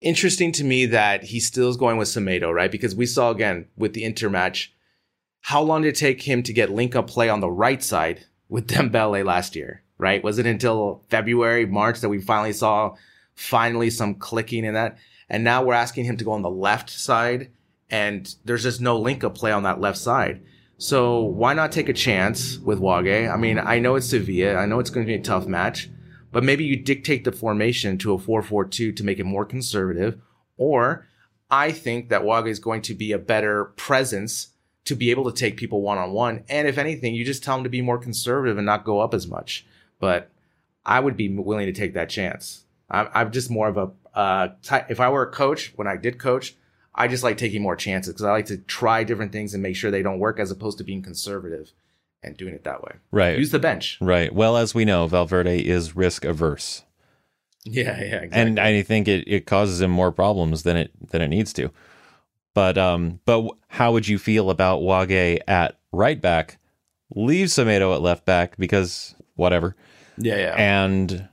interesting 0.00 0.52
to 0.52 0.64
me 0.64 0.86
that 0.86 1.24
he 1.24 1.40
still 1.40 1.68
is 1.68 1.76
going 1.76 1.96
with 1.96 2.08
Semedo, 2.08 2.52
right? 2.52 2.70
Because 2.70 2.94
we 2.94 3.06
saw 3.06 3.30
again 3.30 3.66
with 3.76 3.94
the 3.94 4.04
Inter 4.04 4.28
match, 4.28 4.72
how 5.40 5.62
long 5.62 5.82
did 5.82 5.88
it 5.88 5.96
take 5.96 6.22
him 6.22 6.42
to 6.42 6.52
get 6.52 6.70
link 6.70 6.94
up 6.94 7.08
play 7.08 7.28
on 7.28 7.40
the 7.40 7.50
right 7.50 7.82
side 7.82 8.26
with 8.48 8.66
Dembele 8.68 9.24
last 9.24 9.56
year, 9.56 9.82
right? 9.96 10.22
Was 10.22 10.38
it 10.38 10.46
until 10.46 11.04
February, 11.08 11.66
March 11.66 12.00
that 12.00 12.08
we 12.08 12.20
finally 12.20 12.52
saw 12.52 12.94
finally 13.34 13.90
some 13.90 14.14
clicking 14.14 14.64
in 14.64 14.74
that? 14.74 14.98
And 15.28 15.44
now 15.44 15.62
we're 15.62 15.74
asking 15.74 16.04
him 16.04 16.16
to 16.16 16.24
go 16.24 16.32
on 16.32 16.42
the 16.42 16.50
left 16.50 16.90
side, 16.90 17.50
and 17.90 18.34
there's 18.44 18.62
just 18.62 18.80
no 18.80 18.98
link 18.98 19.24
up 19.24 19.34
play 19.34 19.52
on 19.52 19.62
that 19.62 19.80
left 19.80 19.98
side. 19.98 20.42
So 20.76 21.22
why 21.22 21.54
not 21.54 21.72
take 21.72 21.88
a 21.88 21.94
chance 21.94 22.58
with 22.58 22.80
Wagué? 22.80 23.32
I 23.32 23.36
mean, 23.36 23.58
I 23.58 23.80
know 23.80 23.96
it's 23.96 24.10
Sevilla. 24.10 24.54
I 24.54 24.66
know 24.66 24.78
it's 24.78 24.90
going 24.90 25.04
to 25.04 25.10
be 25.10 25.18
a 25.18 25.22
tough 25.22 25.46
match, 25.46 25.90
but 26.30 26.44
maybe 26.44 26.64
you 26.64 26.76
dictate 26.76 27.24
the 27.24 27.32
formation 27.32 27.98
to 27.98 28.12
a 28.12 28.18
4-4-2 28.18 28.94
to 28.94 29.04
make 29.04 29.18
it 29.18 29.24
more 29.24 29.44
conservative. 29.44 30.20
Or 30.56 31.06
I 31.50 31.72
think 31.72 32.10
that 32.10 32.22
Wagué 32.22 32.48
is 32.48 32.60
going 32.60 32.82
to 32.82 32.94
be 32.94 33.10
a 33.10 33.18
better 33.18 33.66
presence 33.76 34.48
to 34.84 34.94
be 34.94 35.10
able 35.10 35.30
to 35.30 35.36
take 35.36 35.56
people 35.56 35.82
one-on-one. 35.82 36.44
And 36.48 36.68
if 36.68 36.78
anything, 36.78 37.14
you 37.14 37.24
just 37.24 37.42
tell 37.42 37.56
him 37.56 37.64
to 37.64 37.70
be 37.70 37.82
more 37.82 37.98
conservative 37.98 38.56
and 38.56 38.66
not 38.66 38.84
go 38.84 39.00
up 39.00 39.14
as 39.14 39.26
much. 39.26 39.66
But 39.98 40.30
I 40.84 41.00
would 41.00 41.16
be 41.16 41.28
willing 41.28 41.66
to 41.66 41.72
take 41.72 41.94
that 41.94 42.08
chance. 42.08 42.64
I'm, 42.90 43.32
just 43.32 43.50
more 43.50 43.68
of 43.68 43.76
a, 43.76 43.90
uh, 44.14 44.48
if 44.88 45.00
I 45.00 45.10
were 45.10 45.22
a 45.22 45.30
coach, 45.30 45.72
when 45.76 45.86
I 45.86 45.96
did 45.96 46.18
coach, 46.18 46.54
I 46.98 47.08
just 47.08 47.22
like 47.22 47.38
taking 47.38 47.62
more 47.62 47.76
chances 47.76 48.12
because 48.12 48.24
I 48.24 48.32
like 48.32 48.46
to 48.46 48.58
try 48.58 49.04
different 49.04 49.32
things 49.32 49.54
and 49.54 49.62
make 49.62 49.76
sure 49.76 49.90
they 49.90 50.02
don't 50.02 50.18
work 50.18 50.38
as 50.38 50.50
opposed 50.50 50.78
to 50.78 50.84
being 50.84 51.00
conservative 51.00 51.72
and 52.22 52.36
doing 52.36 52.52
it 52.52 52.64
that 52.64 52.82
way. 52.82 52.96
Right. 53.12 53.38
Use 53.38 53.52
the 53.52 53.58
bench. 53.60 53.96
Right. 54.00 54.34
Well, 54.34 54.56
as 54.56 54.74
we 54.74 54.84
know, 54.84 55.06
Valverde 55.06 55.60
is 55.64 55.94
risk 55.94 56.24
averse, 56.24 56.82
Yeah, 57.64 57.98
yeah, 58.00 58.16
exactly. 58.16 58.40
and 58.40 58.58
I 58.60 58.82
think 58.82 59.06
it, 59.08 59.24
it 59.28 59.46
causes 59.46 59.80
him 59.80 59.90
more 59.92 60.10
problems 60.12 60.64
than 60.64 60.76
it 60.76 60.90
than 61.10 61.22
it 61.22 61.28
needs 61.28 61.52
to. 61.54 61.70
But 62.54 62.76
um, 62.76 63.20
but 63.24 63.48
how 63.68 63.92
would 63.92 64.08
you 64.08 64.18
feel 64.18 64.50
about 64.50 64.80
Wagué 64.80 65.38
at 65.46 65.78
right 65.92 66.20
back? 66.20 66.58
Leave 67.14 67.46
Semedo 67.48 67.94
at 67.94 68.02
left 68.02 68.24
back 68.26 68.56
because 68.58 69.14
whatever, 69.36 69.76
yeah, 70.16 70.36
yeah. 70.36 70.54
and 70.56 71.28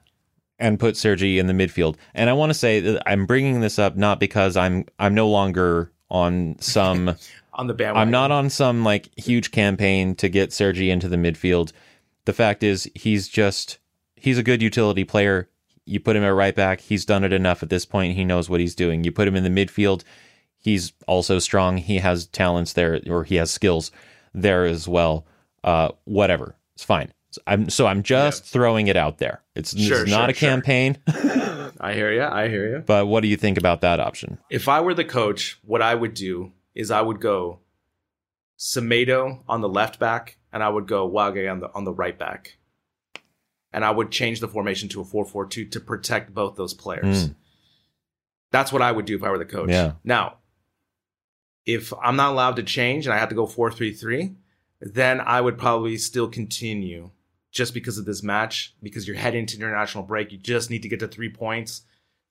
and 0.59 0.79
put 0.79 0.97
Sergi 0.97 1.39
in 1.39 1.47
the 1.47 1.53
midfield. 1.53 1.95
And 2.13 2.29
I 2.29 2.33
want 2.33 2.49
to 2.49 2.53
say 2.53 2.79
that 2.79 3.03
I'm 3.05 3.25
bringing 3.25 3.61
this 3.61 3.79
up 3.79 3.95
not 3.95 4.19
because 4.19 4.55
I'm 4.55 4.85
I'm 4.99 5.13
no 5.13 5.29
longer 5.29 5.91
on 6.09 6.57
some. 6.59 7.15
on 7.53 7.67
the 7.67 7.73
bandwagon. 7.73 8.01
I'm 8.01 8.11
not 8.11 8.31
on 8.31 8.49
some 8.49 8.83
like 8.83 9.09
huge 9.17 9.51
campaign 9.51 10.15
to 10.15 10.29
get 10.29 10.53
Sergi 10.53 10.89
into 10.89 11.07
the 11.07 11.17
midfield. 11.17 11.71
The 12.25 12.33
fact 12.33 12.63
is, 12.63 12.89
he's 12.95 13.27
just 13.27 13.79
he's 14.15 14.37
a 14.37 14.43
good 14.43 14.61
utility 14.61 15.03
player. 15.03 15.49
You 15.85 15.99
put 15.99 16.15
him 16.15 16.23
at 16.23 16.29
right 16.29 16.55
back, 16.55 16.79
he's 16.79 17.05
done 17.05 17.23
it 17.23 17.31
enough 17.31 17.61
at 17.61 17.69
this 17.69 17.85
point. 17.85 18.15
He 18.15 18.25
knows 18.25 18.49
what 18.49 18.59
he's 18.59 18.73
doing. 18.73 19.03
You 19.03 19.11
put 19.11 19.27
him 19.27 19.35
in 19.35 19.43
the 19.43 19.65
midfield, 19.65 20.03
he's 20.57 20.93
also 21.07 21.37
strong. 21.37 21.77
He 21.77 21.99
has 21.99 22.25
talents 22.27 22.73
there, 22.73 22.99
or 23.07 23.23
he 23.23 23.35
has 23.35 23.51
skills 23.51 23.91
there 24.33 24.65
as 24.65 24.87
well. 24.87 25.27
Uh, 25.63 25.89
whatever, 26.05 26.55
it's 26.73 26.83
fine. 26.83 27.11
I'm 27.47 27.69
so 27.69 27.87
I'm 27.87 28.03
just 28.03 28.45
throwing 28.45 28.87
it 28.87 28.95
out 28.95 29.17
there. 29.17 29.41
It's, 29.55 29.73
it's 29.73 29.81
not 29.81 29.87
sure, 29.87 30.03
a 30.03 30.07
sure. 30.07 30.33
campaign, 30.33 30.97
I 31.79 31.93
hear 31.93 32.11
you. 32.11 32.23
I 32.23 32.47
hear 32.49 32.69
you. 32.69 32.79
but 32.85 33.07
what 33.07 33.21
do 33.21 33.27
you 33.27 33.37
think 33.37 33.57
about 33.57 33.81
that 33.81 33.99
option? 33.99 34.37
If 34.49 34.67
I 34.67 34.81
were 34.81 34.93
the 34.93 35.05
coach, 35.05 35.59
what 35.63 35.81
I 35.81 35.95
would 35.95 36.13
do 36.13 36.51
is 36.73 36.91
I 36.91 37.01
would 37.01 37.19
go 37.19 37.59
Semedo 38.59 39.41
on 39.47 39.61
the 39.61 39.69
left 39.69 39.99
back 39.99 40.37
and 40.53 40.63
I 40.63 40.69
would 40.69 40.87
go 40.87 41.09
Wagué 41.09 41.51
on 41.51 41.59
the 41.59 41.73
on 41.73 41.83
the 41.83 41.93
right 41.93 42.17
back. 42.17 42.57
and 43.73 43.83
I 43.83 43.91
would 43.91 44.09
change 44.11 44.39
the 44.39 44.47
formation 44.47 44.87
to 44.89 45.01
a 45.01 45.03
4-4-2 45.03 45.69
to 45.71 45.79
protect 45.81 46.33
both 46.33 46.55
those 46.55 46.73
players. 46.73 47.27
Mm. 47.27 47.35
That's 48.51 48.71
what 48.71 48.81
I 48.81 48.89
would 48.91 49.05
do 49.05 49.17
if 49.17 49.23
I 49.23 49.29
were 49.29 49.37
the 49.37 49.43
coach. 49.45 49.69
Yeah. 49.69 49.93
Now, 50.05 50.35
if 51.65 51.91
I'm 52.01 52.15
not 52.15 52.31
allowed 52.31 52.55
to 52.55 52.63
change 52.63 53.05
and 53.05 53.13
I 53.13 53.17
have 53.17 53.27
to 53.29 53.35
go 53.35 53.45
4-3-3, 53.45 54.33
then 54.79 55.19
I 55.19 55.41
would 55.41 55.57
probably 55.57 55.97
still 55.97 56.29
continue 56.29 57.09
just 57.55 57.73
because 57.73 57.97
of 57.97 58.05
this 58.05 58.21
match 58.21 58.75
because 58.83 59.07
you're 59.07 59.17
heading 59.17 59.45
to 59.47 59.55
international 59.55 60.03
break. 60.03 60.31
You 60.31 60.37
just 60.37 60.69
need 60.69 60.83
to 60.83 60.89
get 60.89 60.99
to 60.99 61.07
3 61.07 61.29
points. 61.29 61.81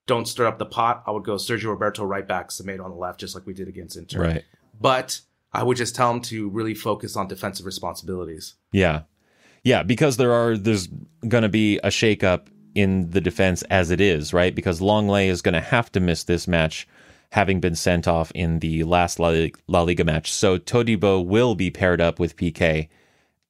Don't 0.07 0.29
stir 0.29 0.47
up 0.47 0.59
the 0.59 0.67
pot. 0.67 1.03
I 1.07 1.11
would 1.11 1.25
go 1.25 1.37
Sergio 1.37 1.71
Roberto 1.71 2.05
right 2.05 2.29
back, 2.29 2.51
Semedo 2.51 2.85
on 2.85 2.91
the 2.91 2.97
left 2.97 3.19
just 3.19 3.35
like 3.35 3.47
we 3.47 3.55
did 3.55 3.67
against 3.67 3.97
Inter. 3.97 4.21
Right. 4.21 4.45
But 4.79 5.23
I 5.51 5.63
would 5.63 5.79
just 5.79 5.97
tell 5.97 6.11
him 6.11 6.21
to 6.23 6.51
really 6.51 6.75
focus 6.75 7.17
on 7.17 7.27
defensive 7.27 7.65
responsibilities. 7.65 8.55
Yeah. 8.71 9.03
Yeah, 9.63 9.83
because 9.83 10.19
there 10.19 10.33
are 10.33 10.59
there's 10.59 10.89
going 11.27 11.43
to 11.43 11.49
be 11.49 11.79
a 11.79 11.89
shakeup 11.89 12.49
in 12.75 13.09
the 13.11 13.21
defense 13.23 13.63
as 13.71 13.91
it 13.91 14.03
is, 14.03 14.35
right? 14.35 14.55
Because 14.55 14.81
Lenglet 14.81 15.29
is 15.29 15.41
going 15.41 15.55
to 15.55 15.61
have 15.61 15.91
to 15.93 16.01
miss 16.01 16.25
this 16.25 16.47
match 16.47 16.87
having 17.31 17.61
been 17.61 17.75
sent 17.75 18.07
off 18.07 18.31
in 18.35 18.59
the 18.59 18.85
last 18.85 19.19
La, 19.19 19.47
La 19.69 19.83
Liga 19.83 20.05
match. 20.05 20.31
So 20.31 20.59
Todibo 20.59 21.25
will 21.25 21.55
be 21.55 21.71
paired 21.71 22.03
up 22.03 22.21
with 22.21 22.37
PK. 22.37 22.89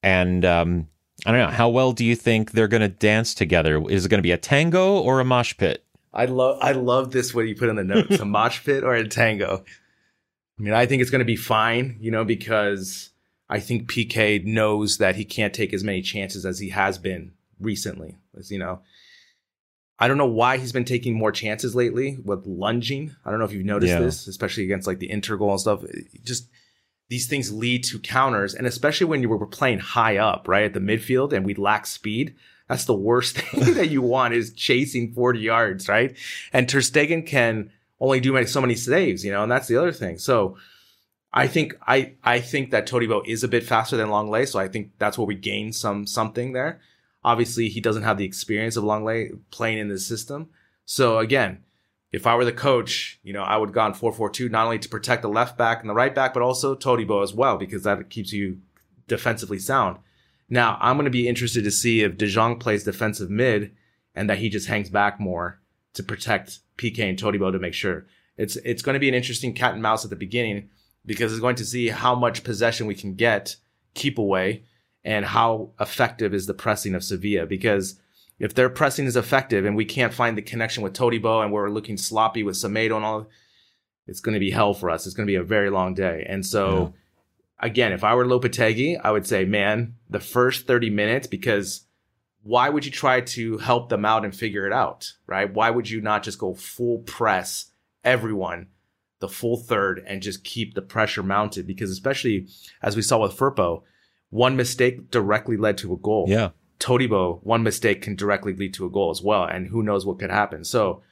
And 0.05 0.45
um, 0.45 0.87
I 1.27 1.31
don't 1.31 1.41
know, 1.41 1.49
how 1.55 1.69
well 1.69 1.93
do 1.93 2.05
you 2.05 2.17
think 2.17 2.53
they're 2.53 2.69
going 2.69 2.81
to 2.83 2.89
dance 2.89 3.35
together? 3.35 3.83
Is 3.89 4.05
it 4.05 4.09
going 4.09 4.19
to 4.19 4.23
be 4.23 4.33
a 4.33 4.37
tango 4.37 4.99
or 4.99 5.21
a 5.21 5.25
mosh 5.25 5.57
pit? 5.57 5.85
I 6.13 6.27
love 6.27 6.59
I 6.61 6.73
love 6.73 7.11
this 7.13 7.35
what 7.35 7.43
you 7.47 7.57
put 7.57 7.69
in 7.69 7.77
the 7.77 7.85
notes, 7.85 8.19
a 8.21 8.25
mosh 8.25 8.65
pit 8.65 8.85
or 8.85 8.95
a 8.95 9.07
tango. 9.09 9.65
I 10.59 10.63
mean, 10.63 10.75
I 10.75 10.87
think 10.87 11.03
it's 11.03 11.11
going 11.11 11.21
to 11.21 11.25
be 11.25 11.37
fine, 11.37 11.97
you 12.01 12.11
know, 12.11 12.25
because 12.25 13.11
I 13.49 13.59
think 13.61 13.91
PK 13.91 14.45
knows 14.45 14.99
that 14.99 15.17
he 15.17 15.25
can't 15.25 15.53
take 15.55 15.73
as 15.73 15.83
many 15.83 16.03
chances 16.03 16.45
as 16.47 16.59
he 16.61 16.69
has 16.71 16.99
been 16.99 17.33
recently. 17.59 18.17
As 18.39 18.51
you 18.53 18.59
know, 18.59 18.81
I 19.99 20.07
don't 20.09 20.19
know 20.19 20.27
why 20.27 20.59
he's 20.59 20.73
been 20.73 20.85
taking 20.85 21.15
more 21.15 21.33
chances 21.33 21.75
lately 21.75 22.19
with 22.25 22.47
lunging. 22.47 23.15
I 23.25 23.31
don't 23.31 23.39
know 23.41 23.45
if 23.47 23.53
you've 23.53 23.65
noticed 23.65 23.93
Yeah. 23.93 24.01
this, 24.01 24.27
especially 24.29 24.65
against 24.65 24.87
like 24.87 24.99
the 24.99 25.11
Inter 25.11 25.37
goal 25.37 25.51
and 25.53 25.61
stuff. 25.61 25.83
It 25.85 26.25
Just 26.25 26.49
these 27.09 27.27
things 27.27 27.53
lead 27.53 27.85
to 27.85 27.99
counters, 27.99 28.55
and 28.55 28.67
especially 28.67 29.07
when 29.07 29.23
you 29.23 29.29
were 29.29 29.47
playing 29.47 29.79
high 29.79 30.17
up, 30.17 30.49
right 30.49 30.65
at 30.65 30.73
the 30.73 30.81
midfield, 30.81 31.33
and 31.33 31.45
we 31.45 31.55
lack 31.55 31.87
speed. 31.87 32.35
That's 32.69 32.87
the 32.87 32.95
worst 32.95 33.37
thing 33.39 33.75
that 33.75 33.91
you 33.91 34.03
want 34.03 34.35
is 34.35 34.53
chasing 34.53 35.13
40 35.13 35.39
yards, 35.39 35.89
right? 35.89 36.17
And 36.53 36.69
Ter 36.69 36.79
Stegen 36.79 37.27
can 37.27 37.71
only 38.01 38.21
do 38.21 38.45
so 38.47 38.61
many 38.61 38.75
saves, 38.75 39.25
you 39.25 39.33
know, 39.33 39.43
and 39.43 39.53
that's 39.53 39.69
the 39.69 39.77
other 39.77 39.93
thing. 39.93 40.19
So 40.19 40.57
I 41.33 41.49
think 41.49 41.75
I 41.87 42.15
I 42.23 42.41
think 42.41 42.71
that 42.71 42.89
Todibo 42.89 43.27
is 43.27 43.43
a 43.43 43.49
bit 43.49 43.65
faster 43.65 43.97
than 43.97 44.09
Lenglet, 44.09 44.49
so 44.49 44.59
I 44.59 44.69
think 44.69 44.93
that's 44.99 45.19
where 45.19 45.27
we 45.27 45.35
gain 45.35 45.73
some 45.73 46.07
something 46.07 46.53
there. 46.53 46.81
Obviously, 47.25 47.69
he 47.69 47.81
doesn't 47.81 48.03
have 48.05 48.19
the 48.19 48.25
experience 48.25 48.77
of 48.77 48.85
Lenglet 48.85 49.33
playing 49.51 49.79
in 49.79 49.89
this 49.89 50.07
system. 50.07 50.51
So 50.85 51.19
again, 51.19 51.65
if 52.15 52.27
I 52.27 52.37
were 52.37 52.45
the 52.45 52.53
coach, 52.53 53.19
you 53.23 53.33
know, 53.33 53.43
I 53.43 53.57
would 53.57 53.71
have 53.71 53.75
gone 53.75 53.95
4-4-2 53.95 54.51
not 54.51 54.67
only 54.67 54.79
to 54.79 54.89
protect 54.89 55.23
the 55.23 55.29
left 55.29 55.59
back 55.59 55.81
and 55.81 55.91
the 55.91 55.95
right 55.95 56.15
back, 56.15 56.33
but 56.33 56.43
also 56.43 56.75
Todibo 56.75 57.23
as 57.23 57.35
well, 57.35 57.57
because 57.57 57.83
that 57.83 58.09
keeps 58.09 58.33
you 58.33 58.59
defensively 59.09 59.59
sound. 59.59 59.99
Now, 60.49 60.79
I'm 60.81 60.97
going 60.97 61.07
to 61.07 61.11
be 61.11 61.29
interested 61.29 61.65
to 61.65 61.71
see 61.71 62.03
if 62.03 62.17
De 62.17 62.27
Jong 62.27 62.59
plays 62.59 62.85
defensive 62.85 63.31
mid 63.31 63.73
and 64.15 64.31
that 64.31 64.39
he 64.39 64.49
just 64.49 64.69
hangs 64.69 64.91
back 64.91 65.19
more 65.19 65.61
to 65.95 66.03
protect 66.03 66.61
PK 66.79 67.01
and 67.01 67.19
Todibo 67.19 67.51
to 67.51 67.59
make 67.59 67.75
sure. 67.75 68.07
It's 68.37 68.57
it's 68.57 68.83
going 68.83 68.95
to 68.95 69.01
be 69.01 69.09
an 69.09 69.15
interesting 69.15 69.55
cat 69.55 69.75
and 69.75 69.83
mouse 69.83 70.05
at 70.05 70.11
the 70.11 70.17
beginning 70.17 70.71
because 71.07 71.33
it's 71.33 71.41
going 71.41 71.57
to 71.57 71.65
see 71.65 71.89
how 71.89 72.15
much 72.15 72.45
possession 72.45 72.87
we 72.87 72.95
can 72.95 73.15
get, 73.15 73.57
keep 73.95 74.19
away, 74.19 74.65
and 75.05 75.25
how 75.25 75.71
effective 75.81 76.35
is 76.35 76.47
the 76.47 76.55
pressing 76.55 76.95
of 76.95 77.05
Sevilla. 77.05 77.47
Because 77.47 78.01
if 78.39 78.55
their 78.55 78.69
pressing 78.69 79.07
is 79.07 79.17
effective 79.17 79.65
and 79.65 79.77
we 79.77 79.85
can't 79.85 80.13
find 80.15 80.37
the 80.37 80.43
connection 80.43 80.83
with 80.83 80.93
Todibo 80.93 81.43
and 81.43 81.53
we're 81.53 81.71
looking 81.71 81.97
sloppy 81.97 82.43
with 82.43 82.57
Semedo 82.57 82.97
and 82.97 83.05
all, 83.05 83.29
it's 84.07 84.21
going 84.21 84.35
to 84.35 84.41
be 84.41 84.51
hell 84.51 84.75
for 84.75 84.91
us. 84.91 85.07
It's 85.07 85.15
going 85.15 85.27
to 85.27 85.31
be 85.31 85.37
a 85.37 85.43
very 85.43 85.71
long 85.71 85.95
day. 85.95 86.27
And 86.29 86.45
so, 86.45 86.93
again, 87.59 87.93
if 87.93 88.05
I 88.05 88.15
were 88.15 88.27
Lopetegui, 88.27 89.01
I 89.03 89.11
would 89.11 89.27
say, 89.27 89.45
man, 89.45 89.95
the 90.11 90.21
first 90.21 90.67
30 90.67 90.91
minutes, 90.91 91.27
because 91.27 91.87
why 92.43 92.69
would 92.69 92.85
you 92.85 92.91
try 92.91 93.23
to 93.23 93.59
help 93.59 93.89
them 93.89 94.05
out 94.05 94.25
and 94.25 94.37
figure 94.37 94.67
it 94.67 94.73
out, 94.73 95.13
right? 95.27 95.53
Why 95.53 95.71
would 95.71 95.89
you 95.89 96.01
not 96.03 96.23
just 96.23 96.39
go 96.39 96.55
full 96.55 96.99
press 96.99 97.71
everyone, 98.05 98.69
the 99.21 99.29
full 99.29 99.57
third, 99.57 100.05
and 100.07 100.21
just 100.21 100.45
keep 100.45 100.75
the 100.75 100.83
pressure 100.83 101.23
mounted? 101.23 101.67
Because 101.67 101.91
especially 101.91 102.49
as 102.83 102.97
we 102.97 103.03
saw 103.03 103.23
with 103.23 103.37
Firpo, 103.37 103.83
one 104.29 104.57
mistake 104.57 105.11
directly 105.11 105.57
led 105.57 105.79
to 105.79 105.95
a 105.95 105.97
goal. 105.97 106.27
Yeah. 106.29 106.51
Todibo, 106.79 107.41
one 107.43 107.63
mistake 107.63 108.03
can 108.03 108.17
directly 108.17 108.53
lead 108.55 108.75
to 108.75 108.87
a 108.87 108.91
goal 108.91 109.11
as 109.11 109.23
well, 109.23 109.45
and 109.45 109.69
who 109.69 109.83
knows 109.83 110.05
what 110.05 110.19
could 110.19 110.31
happen. 110.31 110.65
So, 110.65 111.03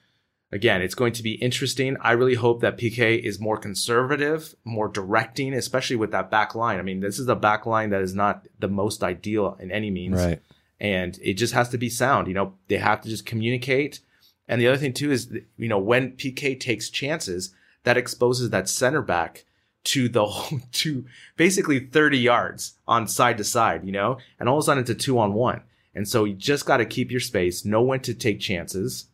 again, 0.51 0.83
it's 0.83 0.95
going 0.95 1.13
to 1.15 1.23
be 1.23 1.33
interesting. 1.35 1.97
I 2.01 2.13
really 2.13 2.35
hope 2.35 2.61
that 2.61 2.77
PK 2.77 3.19
is 3.19 3.41
more 3.41 3.57
conservative, 3.57 4.55
more 4.65 4.89
directing, 4.89 5.55
especially 5.55 5.97
with 5.97 6.11
that 6.11 6.31
back 6.31 6.55
line. 6.55 6.79
I 6.79 6.83
mean, 6.83 7.01
this 7.01 7.19
is 7.19 7.29
a 7.29 7.37
back 7.37 7.65
line 7.65 7.91
that 7.91 8.03
is 8.03 8.15
not 8.15 8.47
the 8.59 8.69
most 8.69 9.03
ideal 9.03 9.57
in 9.61 9.71
any 9.71 9.91
means 9.91 10.17
Right. 10.17 10.41
and 10.81 11.19
it 11.23 11.35
just 11.35 11.55
has 11.55 11.69
to 11.71 11.79
be 11.79 11.89
sound. 11.89 12.27
You 12.29 12.35
know, 12.35 12.55
they 12.69 12.79
have 12.79 13.01
to 13.03 13.09
just 13.09 13.25
communicate. 13.25 14.01
And 14.49 14.61
the 14.61 14.67
other 14.69 14.77
thing 14.77 14.93
too 14.93 15.11
is, 15.13 15.33
you 15.57 15.69
know, 15.69 15.79
when 15.79 16.13
PK 16.13 16.59
takes 16.59 16.91
chances, 16.91 17.55
that 17.85 17.97
exposes 17.97 18.51
that 18.51 18.69
center 18.69 19.01
back 19.01 19.45
to 19.85 20.09
the 20.09 20.25
whole, 20.25 20.61
to 20.73 21.05
basically 21.37 21.81
30 21.81 22.19
yards 22.19 22.75
on 22.87 23.09
side 23.09 23.39
to 23.39 23.45
side, 23.45 23.85
you 23.85 23.93
know, 23.93 24.19
and 24.39 24.49
all 24.49 24.59
of 24.59 24.63
a 24.63 24.65
sudden 24.65 24.83
it's 24.83 24.91
a 24.91 24.95
two 24.95 25.19
on 25.19 25.35
one. 25.35 25.63
And 25.95 26.09
so 26.09 26.25
you 26.25 26.35
just 26.35 26.65
got 26.65 26.79
to 26.79 26.87
keep 26.87 27.11
your 27.11 27.21
space, 27.21 27.65
know 27.65 27.83
when 27.83 28.01
to 28.01 28.15
take 28.15 28.41
chances, 28.41 29.07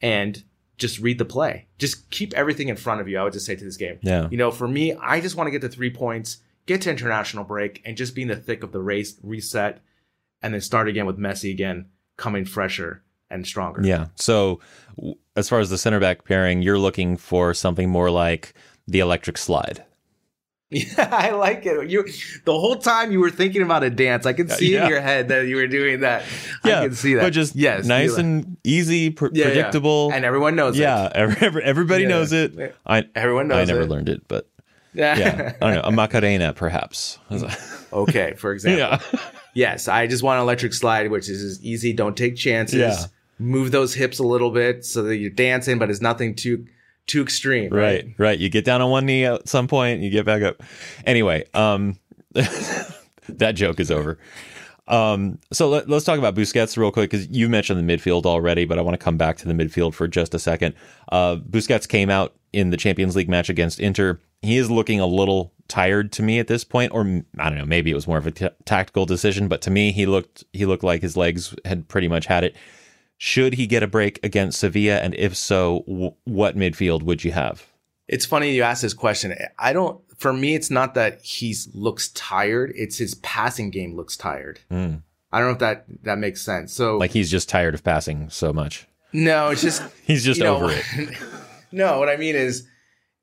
and 0.00 0.42
just 0.78 0.98
read 0.98 1.18
the 1.18 1.24
play. 1.24 1.66
Just 1.78 2.10
keep 2.10 2.32
everything 2.34 2.68
in 2.68 2.76
front 2.76 3.00
of 3.00 3.08
you. 3.08 3.18
I 3.18 3.24
would 3.24 3.32
just 3.32 3.46
say 3.46 3.56
to 3.56 3.64
this 3.64 3.76
game. 3.76 3.98
Yeah. 4.02 4.28
You 4.30 4.36
know, 4.36 4.50
for 4.50 4.68
me, 4.68 4.94
I 4.94 5.20
just 5.20 5.36
want 5.36 5.48
to 5.48 5.50
get 5.50 5.62
to 5.62 5.68
three 5.68 5.90
points, 5.90 6.38
get 6.66 6.82
to 6.82 6.90
international 6.90 7.44
break, 7.44 7.82
and 7.84 7.96
just 7.96 8.14
be 8.14 8.22
in 8.22 8.28
the 8.28 8.36
thick 8.36 8.62
of 8.62 8.72
the 8.72 8.80
race, 8.80 9.16
reset, 9.22 9.82
and 10.42 10.54
then 10.54 10.60
start 10.60 10.88
again 10.88 11.06
with 11.06 11.18
Messi 11.18 11.50
again, 11.50 11.86
coming 12.16 12.44
fresher 12.44 13.02
and 13.30 13.46
stronger. 13.46 13.82
Yeah. 13.84 14.08
So, 14.16 14.60
as 15.36 15.48
far 15.48 15.60
as 15.60 15.70
the 15.70 15.78
center 15.78 16.00
back 16.00 16.24
pairing, 16.24 16.62
you're 16.62 16.78
looking 16.78 17.16
for 17.16 17.54
something 17.54 17.88
more 17.88 18.10
like 18.10 18.54
the 18.86 19.00
electric 19.00 19.38
slide. 19.38 19.84
Yeah, 20.72 21.08
I 21.12 21.30
like 21.30 21.66
it. 21.66 21.90
You 21.90 22.04
the 22.44 22.58
whole 22.58 22.76
time 22.76 23.12
you 23.12 23.20
were 23.20 23.30
thinking 23.30 23.62
about 23.62 23.82
a 23.84 23.90
dance. 23.90 24.24
I 24.26 24.32
could 24.32 24.50
see 24.50 24.72
Yeah. 24.72 24.84
in 24.84 24.90
your 24.90 25.00
head 25.00 25.28
that 25.28 25.46
you 25.46 25.56
were 25.56 25.66
doing 25.66 26.00
that. 26.00 26.24
Yeah, 26.64 26.80
I 26.80 26.84
can 26.86 26.94
see 26.94 27.14
that. 27.14 27.22
But 27.22 27.32
just 27.32 27.54
yes, 27.54 27.84
nice 27.86 28.16
and 28.16 28.56
easy, 28.64 29.10
pr- 29.10 29.26
Yeah, 29.32 29.44
yeah. 29.48 29.52
predictable. 29.52 30.10
and 30.12 30.24
everyone 30.24 30.56
knows 30.56 30.78
yeah, 30.78 31.06
it. 31.06 31.12
every, 31.14 31.36
every- 31.46 31.62
everybody 31.64 32.02
Yeah. 32.04 32.08
knows 32.08 32.32
it. 32.32 32.74
I 32.86 33.04
Everyone 33.14 33.48
knows. 33.48 33.58
It. 33.68 33.72
I 33.72 33.74
never 33.74 33.82
it. 33.82 33.88
learned 33.90 34.08
it, 34.08 34.22
but 34.28 34.48
Yeah. 34.94 35.16
yeah, 35.18 35.52
I 35.60 35.66
don't 35.66 35.74
know. 35.76 35.88
A 35.88 35.92
Macarena, 35.92 36.52
perhaps. 36.52 37.18
okay, 37.92 38.34
for 38.36 38.52
example. 38.52 38.78
yeah, 38.78 39.20
Yes, 39.54 39.88
I 39.88 40.06
just 40.06 40.22
want 40.22 40.38
an 40.38 40.42
electric 40.42 40.72
slide, 40.74 41.10
which 41.10 41.28
is 41.28 41.62
easy. 41.62 41.92
Don't 41.92 42.16
take 42.16 42.36
chances. 42.36 42.78
Yeah. 42.80 43.04
Move 43.38 43.70
those 43.70 43.92
hips 43.94 44.18
a 44.18 44.22
little 44.22 44.50
bit 44.50 44.84
so 44.84 45.02
that 45.02 45.16
you're 45.16 45.28
dancing, 45.30 45.78
but 45.78 45.90
it's 45.90 46.00
nothing 46.00 46.34
too 46.34 46.64
too 47.06 47.22
extreme. 47.22 47.72
Right. 47.72 48.04
right, 48.04 48.14
right. 48.18 48.38
You 48.38 48.48
get 48.48 48.64
down 48.64 48.80
on 48.80 48.90
one 48.90 49.06
knee 49.06 49.24
at 49.24 49.48
some 49.48 49.68
point, 49.68 50.02
you 50.02 50.10
get 50.10 50.24
back 50.26 50.42
up. 50.42 50.62
Anyway, 51.04 51.44
um, 51.54 51.98
that 52.32 53.52
joke 53.54 53.80
is 53.80 53.90
over. 53.90 54.18
Um, 54.88 55.38
so 55.52 55.68
let, 55.68 55.88
let's 55.88 56.04
talk 56.04 56.18
about 56.18 56.34
Busquets 56.34 56.76
real 56.76 56.90
quick 56.90 57.10
because 57.10 57.28
you 57.28 57.48
mentioned 57.48 57.88
the 57.88 57.96
midfield 57.96 58.26
already, 58.26 58.64
but 58.64 58.78
I 58.78 58.82
want 58.82 58.98
to 58.98 59.02
come 59.02 59.16
back 59.16 59.36
to 59.38 59.48
the 59.48 59.54
midfield 59.54 59.94
for 59.94 60.08
just 60.08 60.34
a 60.34 60.38
second. 60.38 60.74
Uh, 61.10 61.36
Busquets 61.36 61.88
came 61.88 62.10
out 62.10 62.34
in 62.52 62.70
the 62.70 62.76
Champions 62.76 63.16
League 63.16 63.28
match 63.28 63.48
against 63.48 63.80
Inter. 63.80 64.20
He 64.42 64.56
is 64.56 64.70
looking 64.70 64.98
a 64.98 65.06
little 65.06 65.52
tired 65.68 66.12
to 66.12 66.22
me 66.22 66.38
at 66.38 66.48
this 66.48 66.64
point, 66.64 66.92
or 66.92 67.22
I 67.38 67.48
don't 67.48 67.58
know, 67.58 67.64
maybe 67.64 67.90
it 67.90 67.94
was 67.94 68.08
more 68.08 68.18
of 68.18 68.26
a 68.26 68.32
t- 68.32 68.48
tactical 68.64 69.06
decision, 69.06 69.48
but 69.48 69.62
to 69.62 69.70
me, 69.70 69.92
he 69.92 70.04
looked 70.04 70.44
he 70.52 70.66
looked 70.66 70.84
like 70.84 71.00
his 71.00 71.16
legs 71.16 71.54
had 71.64 71.88
pretty 71.88 72.08
much 72.08 72.26
had 72.26 72.44
it. 72.44 72.56
Should 73.24 73.54
he 73.54 73.68
get 73.68 73.84
a 73.84 73.86
break 73.86 74.18
against 74.24 74.58
Sevilla, 74.58 74.96
and 74.96 75.14
if 75.14 75.36
so, 75.36 75.84
w- 75.86 76.12
what 76.24 76.56
midfield 76.56 77.04
would 77.04 77.22
you 77.22 77.30
have? 77.30 77.64
It's 78.08 78.26
funny 78.26 78.52
you 78.52 78.64
ask 78.64 78.82
this 78.82 78.94
question. 78.94 79.32
I 79.60 79.72
don't. 79.72 80.00
For 80.18 80.32
me, 80.32 80.56
it's 80.56 80.72
not 80.72 80.94
that 80.94 81.22
he 81.22 81.54
looks 81.72 82.08
tired. 82.08 82.72
It's 82.74 82.98
his 82.98 83.14
passing 83.14 83.70
game 83.70 83.94
looks 83.94 84.16
tired. 84.16 84.58
Hmm. 84.68 84.96
I 85.30 85.38
don't 85.38 85.46
know 85.46 85.52
if 85.52 85.60
that 85.60 85.84
that 86.02 86.18
makes 86.18 86.42
sense. 86.42 86.72
So. 86.72 86.98
Like 86.98 87.12
he's 87.12 87.30
just 87.30 87.48
tired 87.48 87.74
of 87.74 87.84
passing 87.84 88.28
so 88.28 88.52
much. 88.52 88.88
no, 89.12 89.50
it's 89.50 89.62
just 89.62 89.84
He's 90.04 90.24
just 90.24 90.38
you 90.38 90.44
know, 90.44 90.56
over 90.56 90.72
it. 90.72 91.16
no, 91.70 92.00
what 92.00 92.08
I 92.08 92.16
mean 92.16 92.34
is, 92.34 92.66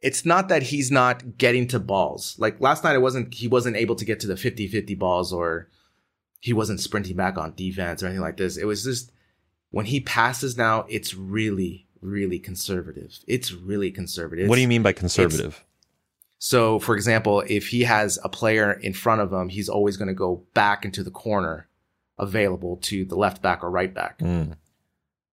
it's 0.02 0.26
not 0.26 0.48
that 0.48 0.64
he's 0.64 0.90
not 0.90 1.38
getting 1.38 1.68
to 1.68 1.78
balls. 1.78 2.38
Like 2.40 2.62
last 2.62 2.86
night, 2.86 2.96
it 2.96 3.02
wasn't 3.02 3.34
he 3.34 3.50
wasn't 3.50 3.76
able 3.76 3.96
to 3.98 4.06
get 4.06 4.22
to 4.22 4.28
the 4.28 4.36
50-50 4.36 4.98
balls, 4.98 5.34
or 5.34 5.68
he 6.40 6.54
wasn't 6.54 6.80
sprinting 6.80 7.18
back 7.18 7.38
on 7.38 7.54
defense 7.56 8.02
or 8.02 8.06
anything 8.06 8.22
like 8.22 8.38
this. 8.38 8.56
It 8.56 8.64
was 8.64 8.86
just 8.86 9.12
when 9.72 9.86
he 9.86 10.00
passes 10.00 10.58
now, 10.58 10.86
it's 10.90 11.14
really, 11.14 11.88
really 12.02 12.40
conservative. 12.40 13.20
It's 13.28 13.52
really 13.52 13.92
conservative. 13.92 14.50
what 14.50 14.56
do 14.56 14.62
you 14.62 14.68
mean 14.68 14.84
by 14.84 14.94
conservative? 14.94 15.64
So, 16.40 16.80
for 16.80 16.96
example, 16.96 17.44
if 17.48 17.68
he 17.68 17.82
has 17.84 18.18
a 18.24 18.30
player 18.30 18.72
in 18.72 18.94
front 18.94 19.22
of 19.22 19.32
him, 19.32 19.50
he's 19.50 19.68
always 19.68 19.98
going 19.98 20.08
to 20.08 20.14
go 20.14 20.44
back 20.54 20.86
into 20.86 21.04
the 21.04 21.12
corner 21.12 21.68
available 22.18 22.78
to 22.78 23.06
the 23.06 23.16
left 23.16 23.42
back 23.42 23.64
or 23.64 23.70
right 23.70 23.94
back. 23.94 24.20
Mm. 24.20 24.56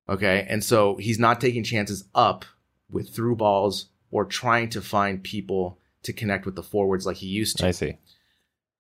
Okay. 0.08 0.46
And 0.48 0.62
so 0.62 0.96
he's 0.96 1.18
not 1.18 1.40
taking 1.40 1.64
chances 1.64 2.04
up 2.14 2.44
with 2.90 3.14
through 3.14 3.36
balls 3.36 3.86
or 4.10 4.24
trying 4.24 4.68
to 4.70 4.80
find 4.80 5.22
people 5.22 5.78
to 6.02 6.12
connect 6.12 6.44
with 6.44 6.56
the 6.56 6.62
forwards 6.62 7.06
like 7.06 7.16
he 7.16 7.26
used 7.26 7.58
to. 7.58 7.66
I 7.66 7.70
see. 7.72 7.98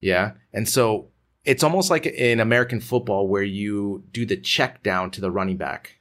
Yeah. 0.00 0.32
And 0.52 0.68
so 0.68 1.08
it's 1.46 1.62
almost 1.62 1.90
like 1.90 2.04
in 2.06 2.40
American 2.40 2.80
football 2.80 3.28
where 3.28 3.42
you 3.42 4.04
do 4.12 4.26
the 4.26 4.36
check 4.36 4.82
down 4.82 5.10
to 5.12 5.20
the 5.20 5.30
running 5.30 5.56
back. 5.56 5.94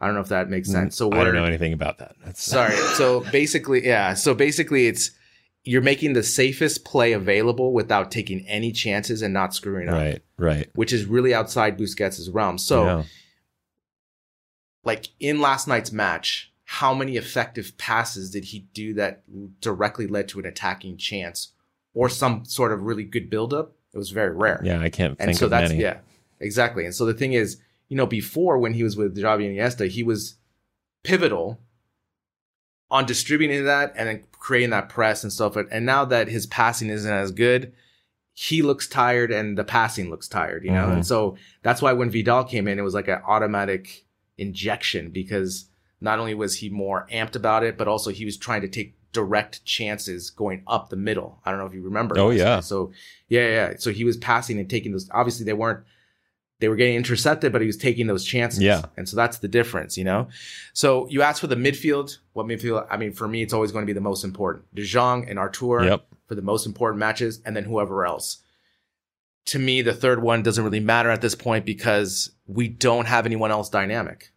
I 0.00 0.06
don't 0.06 0.14
know 0.14 0.22
if 0.22 0.28
that 0.28 0.48
makes 0.48 0.70
sense. 0.70 0.96
So 0.96 1.10
Mm, 1.10 1.18
I 1.18 1.24
don't 1.24 1.34
know 1.34 1.44
anything 1.44 1.74
about 1.74 1.98
that. 1.98 2.16
That's 2.24 2.42
Sorry. 2.42 2.74
So 2.96 3.20
basically, 3.32 3.84
yeah. 3.86 4.14
So 4.14 4.32
basically, 4.32 4.86
it's 4.86 5.10
you're 5.64 5.82
making 5.82 6.14
the 6.14 6.22
safest 6.22 6.86
play 6.86 7.12
available 7.12 7.74
without 7.74 8.10
taking 8.10 8.46
any 8.48 8.72
chances 8.72 9.20
and 9.20 9.34
not 9.34 9.52
screwing 9.54 9.88
up, 9.90 9.94
Right, 9.94 10.22
right. 10.38 10.70
which 10.74 10.90
is 10.90 11.04
really 11.04 11.34
outside 11.34 11.76
Busquets' 11.78 12.32
realm. 12.32 12.56
So, 12.56 12.84
Yeah. 12.86 13.02
like 14.84 15.08
in 15.20 15.40
last 15.40 15.68
night's 15.68 15.92
match, 15.92 16.52
how 16.64 16.94
many 16.94 17.16
effective 17.16 17.76
passes 17.76 18.30
did 18.30 18.44
he 18.46 18.60
do 18.72 18.94
that 18.94 19.22
directly 19.60 20.06
led 20.06 20.28
to 20.28 20.38
an 20.38 20.46
attacking 20.46 20.96
chance 20.96 21.52
or 21.92 22.08
some 22.08 22.44
sort 22.46 22.72
of 22.72 22.82
really 22.82 23.04
good 23.04 23.28
buildup? 23.28 23.74
It 23.92 23.98
was 23.98 24.10
very 24.10 24.34
rare. 24.34 24.60
yeah, 24.64 24.80
I 24.80 24.88
can't 24.88 25.16
and 25.18 25.28
think 25.28 25.38
so 25.38 25.46
of 25.46 25.50
that's 25.50 25.70
many. 25.70 25.82
yeah, 25.82 25.98
exactly. 26.38 26.84
And 26.84 26.94
so 26.94 27.04
the 27.06 27.14
thing 27.14 27.32
is, 27.32 27.58
you 27.88 27.96
know, 27.96 28.06
before 28.06 28.58
when 28.58 28.74
he 28.74 28.84
was 28.84 28.96
with 28.96 29.16
Xavi 29.16 29.46
and 29.46 29.56
Iniesta, 29.58 29.88
he 29.88 30.02
was 30.02 30.36
pivotal 31.02 31.60
on 32.90 33.06
distributing 33.06 33.64
that 33.64 33.92
and 33.96 34.08
then 34.08 34.24
creating 34.32 34.70
that 34.70 34.88
press 34.88 35.22
and 35.22 35.32
stuff. 35.32 35.56
And 35.56 35.86
now 35.86 36.04
that 36.04 36.28
his 36.28 36.46
passing 36.46 36.88
isn't 36.88 37.10
as 37.10 37.30
good, 37.32 37.72
he 38.32 38.62
looks 38.62 38.88
tired 38.88 39.30
and 39.30 39.58
the 39.58 39.64
passing 39.64 40.08
looks 40.10 40.28
tired, 40.28 40.64
you 40.64 40.70
know? 40.70 40.86
Mhm. 40.86 40.92
And 40.94 41.06
so 41.06 41.36
that's 41.62 41.82
why 41.82 41.92
when 41.92 42.10
Vidal 42.10 42.44
came 42.44 42.66
in, 42.68 42.78
it 42.78 42.82
was 42.82 42.94
like 42.94 43.08
an 43.08 43.20
automatic 43.26 44.04
injection 44.38 45.10
because 45.10 45.66
not 46.00 46.18
only 46.18 46.34
was 46.34 46.56
he 46.56 46.68
more 46.70 47.06
amped 47.12 47.36
about 47.36 47.62
it, 47.64 47.76
but 47.76 47.86
also 47.88 48.10
he 48.10 48.24
was 48.24 48.36
trying 48.36 48.62
to 48.62 48.68
take 48.68 48.94
direct 49.12 49.64
chances 49.64 50.30
going 50.30 50.62
up 50.66 50.88
the 50.88 50.96
middle. 50.96 51.40
I 51.44 51.50
don't 51.50 51.60
know 51.60 51.66
if 51.66 51.74
you 51.74 51.82
remember. 51.82 52.18
Oh, 52.18 52.30
yeah. 52.30 52.60
So 52.60 52.92
yeah, 53.28 53.48
yeah. 53.48 53.74
So 53.78 53.90
he 53.90 54.04
was 54.04 54.16
passing 54.16 54.58
and 54.58 54.68
taking 54.68 54.92
those. 54.92 55.08
Obviously, 55.12 55.44
they 55.44 55.52
weren't. 55.52 55.84
They 56.60 56.68
were 56.68 56.76
getting 56.76 56.96
intercepted, 56.96 57.52
but 57.52 57.62
he 57.62 57.66
was 57.66 57.78
taking 57.78 58.06
those 58.06 58.22
chances. 58.22 58.60
Yeah. 58.60 58.82
And 58.98 59.08
so 59.08 59.16
that's 59.16 59.38
the 59.38 59.48
difference, 59.48 59.96
you 59.96 60.04
know. 60.04 60.28
So 60.74 61.08
you 61.08 61.22
asked 61.22 61.40
for 61.40 61.46
the 61.46 61.56
midfield. 61.56 62.18
What 62.34 62.46
midfield? 62.46 62.86
I 62.90 62.98
mean, 62.98 63.12
for 63.12 63.26
me, 63.26 63.42
it's 63.42 63.54
always 63.54 63.72
going 63.72 63.82
to 63.82 63.86
be 63.86 63.94
the 63.94 64.00
most 64.02 64.24
important. 64.24 64.72
De 64.74 64.84
Jong 64.84 65.26
and 65.28 65.38
Artur 65.38 65.84
Yep. 65.84 66.06
for 66.26 66.34
the 66.34 66.42
most 66.42 66.66
important 66.66 66.98
matches, 67.00 67.40
and 67.46 67.56
then 67.56 67.64
whoever 67.64 68.04
else. 68.04 68.42
To 69.46 69.58
me, 69.58 69.80
the 69.80 69.94
third 69.94 70.22
one 70.22 70.42
doesn't 70.42 70.62
really 70.62 70.80
matter 70.80 71.08
at 71.08 71.22
this 71.22 71.34
point 71.34 71.64
because 71.64 72.30
we 72.46 72.68
don't 72.68 73.06
have 73.06 73.24
anyone 73.24 73.50
else 73.50 73.70
dynamic. 73.70 74.30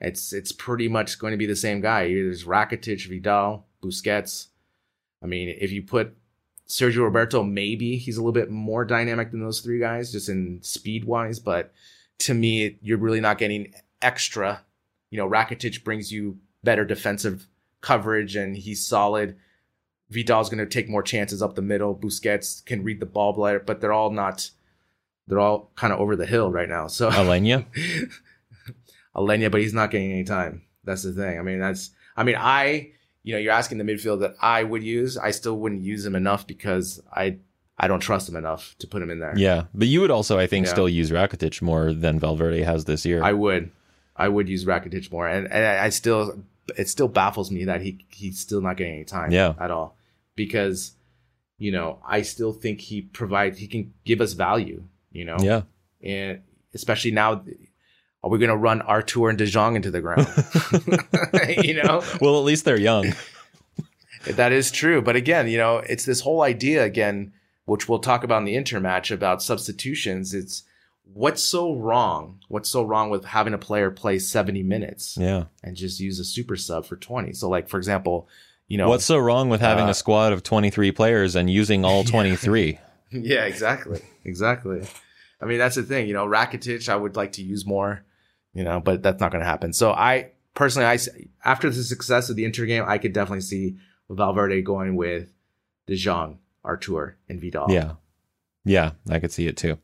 It's 0.00 0.32
it's 0.32 0.52
pretty 0.52 0.88
much 0.88 1.18
going 1.18 1.32
to 1.32 1.36
be 1.36 1.46
the 1.46 1.56
same 1.56 1.80
guy. 1.80 2.06
Either 2.06 2.24
There's 2.24 2.44
Rakitic, 2.44 3.08
Vidal, 3.08 3.65
Busquets. 3.86 4.48
I 5.22 5.26
mean, 5.26 5.54
if 5.60 5.72
you 5.72 5.82
put 5.82 6.16
Sergio 6.68 7.04
Roberto, 7.04 7.42
maybe 7.42 7.96
he's 7.96 8.16
a 8.16 8.20
little 8.20 8.32
bit 8.32 8.50
more 8.50 8.84
dynamic 8.84 9.30
than 9.30 9.40
those 9.40 9.60
three 9.60 9.78
guys, 9.78 10.12
just 10.12 10.28
in 10.28 10.62
speed 10.62 11.04
wise. 11.04 11.38
But 11.38 11.72
to 12.20 12.34
me, 12.34 12.78
you're 12.82 12.98
really 12.98 13.20
not 13.20 13.38
getting 13.38 13.72
extra. 14.02 14.62
You 15.10 15.18
know, 15.18 15.28
Rakitic 15.28 15.84
brings 15.84 16.12
you 16.12 16.38
better 16.64 16.84
defensive 16.84 17.46
coverage 17.80 18.36
and 18.36 18.56
he's 18.56 18.84
solid. 18.84 19.36
Vidal's 20.10 20.48
going 20.48 20.58
to 20.58 20.66
take 20.66 20.88
more 20.88 21.02
chances 21.02 21.42
up 21.42 21.54
the 21.54 21.62
middle. 21.62 21.94
Busquets 21.94 22.64
can 22.64 22.84
read 22.84 23.00
the 23.00 23.06
ball 23.06 23.32
better, 23.32 23.60
but 23.60 23.80
they're 23.80 23.92
all 23.92 24.10
not. 24.10 24.50
They're 25.26 25.40
all 25.40 25.72
kind 25.74 25.92
of 25.92 25.98
over 25.98 26.14
the 26.14 26.26
hill 26.26 26.50
right 26.52 26.68
now. 26.68 26.86
So 26.86 27.10
Aleñá? 27.10 27.66
Aleñá, 29.14 29.50
but 29.50 29.60
he's 29.60 29.74
not 29.74 29.90
getting 29.90 30.12
any 30.12 30.24
time. 30.24 30.62
That's 30.84 31.02
the 31.02 31.12
thing. 31.12 31.38
I 31.38 31.42
mean, 31.42 31.58
that's. 31.58 31.90
I 32.16 32.22
mean, 32.22 32.36
I. 32.38 32.92
You 33.26 33.32
know, 33.34 33.38
you're 33.40 33.52
asking 33.52 33.78
the 33.78 33.84
midfield 33.84 34.20
that 34.20 34.36
I 34.40 34.62
would 34.62 34.82
use. 34.84 35.18
I 35.18 35.30
still 35.32 35.56
wouldn't 35.58 35.82
use 35.82 36.06
him 36.06 36.14
enough 36.14 36.46
because 36.46 37.02
I. 37.12 37.38
I 37.78 37.88
don't 37.88 38.00
trust 38.00 38.26
him 38.26 38.36
enough 38.36 38.74
to 38.78 38.86
put 38.86 39.02
him 39.02 39.10
in 39.10 39.18
there. 39.18 39.34
Yeah. 39.36 39.64
But 39.74 39.88
you 39.88 40.00
would 40.00 40.10
also, 40.10 40.38
I 40.38 40.46
think, 40.46 40.64
Yeah. 40.64 40.72
still 40.72 40.88
use 40.88 41.10
Rakitic 41.10 41.60
more 41.60 41.92
than 41.92 42.18
Valverde 42.18 42.62
has 42.62 42.86
this 42.86 43.04
year. 43.04 43.22
I 43.22 43.34
would. 43.34 43.70
I 44.16 44.28
would 44.28 44.48
use 44.48 44.64
Rakitic 44.64 45.12
more, 45.12 45.28
and, 45.28 45.46
and 45.52 45.62
I 45.62 45.84
I 45.84 45.88
still. 45.90 46.42
It 46.78 46.88
still 46.88 47.08
baffles 47.08 47.50
me 47.50 47.64
that 47.66 47.82
he 47.82 47.90
he's 48.08 48.38
still 48.40 48.62
not 48.62 48.78
getting 48.78 48.94
any 48.94 49.04
time. 49.04 49.30
Yeah. 49.30 49.52
At 49.60 49.70
all, 49.70 49.94
because, 50.36 50.92
you 51.58 51.70
know, 51.70 51.98
I 52.06 52.22
still 52.22 52.54
think 52.54 52.80
he 52.80 53.02
provides 53.02 53.58
he 53.58 53.66
can 53.66 53.92
give 54.06 54.20
us 54.22 54.32
value. 54.32 54.84
You 55.12 55.24
know. 55.26 55.36
yeah. 55.40 55.62
and 56.02 56.40
especially 56.74 57.10
now 57.10 57.42
are 58.26 58.30
we 58.30 58.38
going 58.38 58.50
to 58.50 58.56
run 58.56 58.82
Artur 58.82 59.28
and 59.28 59.38
De 59.38 59.46
Jong 59.46 59.76
into 59.76 59.90
the 59.90 60.00
ground 60.00 60.26
you 61.64 61.74
know 61.74 62.02
Well, 62.20 62.38
at 62.38 62.44
least 62.44 62.64
they're 62.64 62.78
young. 62.78 63.14
that 64.26 64.52
is 64.52 64.70
true 64.70 65.00
but 65.00 65.14
again 65.16 65.48
you 65.48 65.56
know 65.56 65.78
it's 65.78 66.04
this 66.04 66.20
whole 66.20 66.42
idea 66.42 66.82
again 66.84 67.32
which 67.66 67.88
we'll 67.88 67.98
talk 68.00 68.24
about 68.24 68.38
in 68.38 68.44
the 68.44 68.56
Inter 68.56 68.80
match 68.80 69.10
about 69.10 69.42
substitutions 69.42 70.34
it's 70.34 70.64
what's 71.14 71.42
so 71.42 71.72
wrong 71.74 72.40
what's 72.48 72.68
so 72.68 72.82
wrong 72.82 73.08
with 73.10 73.24
having 73.24 73.54
a 73.54 73.58
player 73.58 73.90
play 73.92 74.18
70 74.18 74.62
minutes 74.64 75.16
Yeah. 75.20 75.44
and 75.62 75.76
just 75.76 76.00
use 76.00 76.18
a 76.18 76.24
super 76.24 76.56
sub 76.56 76.84
for 76.86 76.96
20 76.96 77.32
so 77.34 77.48
like 77.48 77.68
for 77.68 77.76
example 77.78 78.28
you 78.68 78.78
know 78.78 78.88
What's 78.88 79.04
so 79.04 79.16
wrong 79.18 79.48
with 79.48 79.60
having 79.60 79.84
Uh, 79.86 79.90
a 79.90 79.94
squad 79.94 80.32
of 80.32 80.42
23 80.42 80.90
players 80.90 81.36
and 81.36 81.48
using 81.48 81.84
all 81.84 82.02
23? 82.02 82.80
Yeah, 83.12 83.44
exactly. 83.44 84.00
Exactly. 84.24 84.82
I 85.40 85.44
mean, 85.44 85.58
that's 85.58 85.76
the 85.76 85.84
thing, 85.84 86.08
you 86.08 86.14
know, 86.14 86.26
Rakitic, 86.26 86.88
I 86.88 86.96
would 86.96 87.14
like 87.14 87.30
to 87.34 87.42
use 87.44 87.64
more, 87.64 88.02
you 88.56 88.64
know, 88.64 88.80
but 88.80 89.02
that's 89.02 89.20
not 89.20 89.30
going 89.30 89.42
to 89.42 89.46
happen. 89.46 89.74
So 89.74 89.92
I 89.92 90.30
personally, 90.54 90.86
I 90.86 90.98
after 91.44 91.68
the 91.68 91.84
success 91.84 92.30
of 92.30 92.36
the 92.36 92.46
Inter 92.46 92.64
game, 92.64 92.84
I 92.86 92.96
could 92.96 93.12
definitely 93.12 93.42
see 93.42 93.76
Valverde 94.08 94.62
going 94.62 94.96
with 94.96 95.30
De 95.86 95.94
Jong, 95.94 96.38
Artur, 96.64 97.18
and 97.28 97.38
Vidal. 97.38 97.70
Yeah. 97.70 97.92
Yeah, 98.64 98.92
I 99.10 99.20
could 99.20 99.30
see 99.30 99.46
it 99.46 99.58
too. 99.58 99.78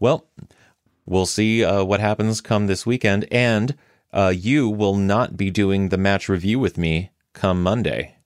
Well, 0.00 0.26
we'll 1.06 1.26
see 1.26 1.64
uh, 1.64 1.84
what 1.84 2.00
happens 2.00 2.40
come 2.40 2.66
this 2.66 2.84
weekend. 2.84 3.26
And 3.30 3.76
uh, 4.12 4.34
you 4.36 4.68
will 4.68 4.96
not 4.96 5.36
be 5.36 5.50
doing 5.50 5.88
the 5.88 5.96
match 5.96 6.28
review 6.28 6.58
with 6.58 6.76
me 6.76 7.12
come 7.32 7.62
Monday. 7.62 8.16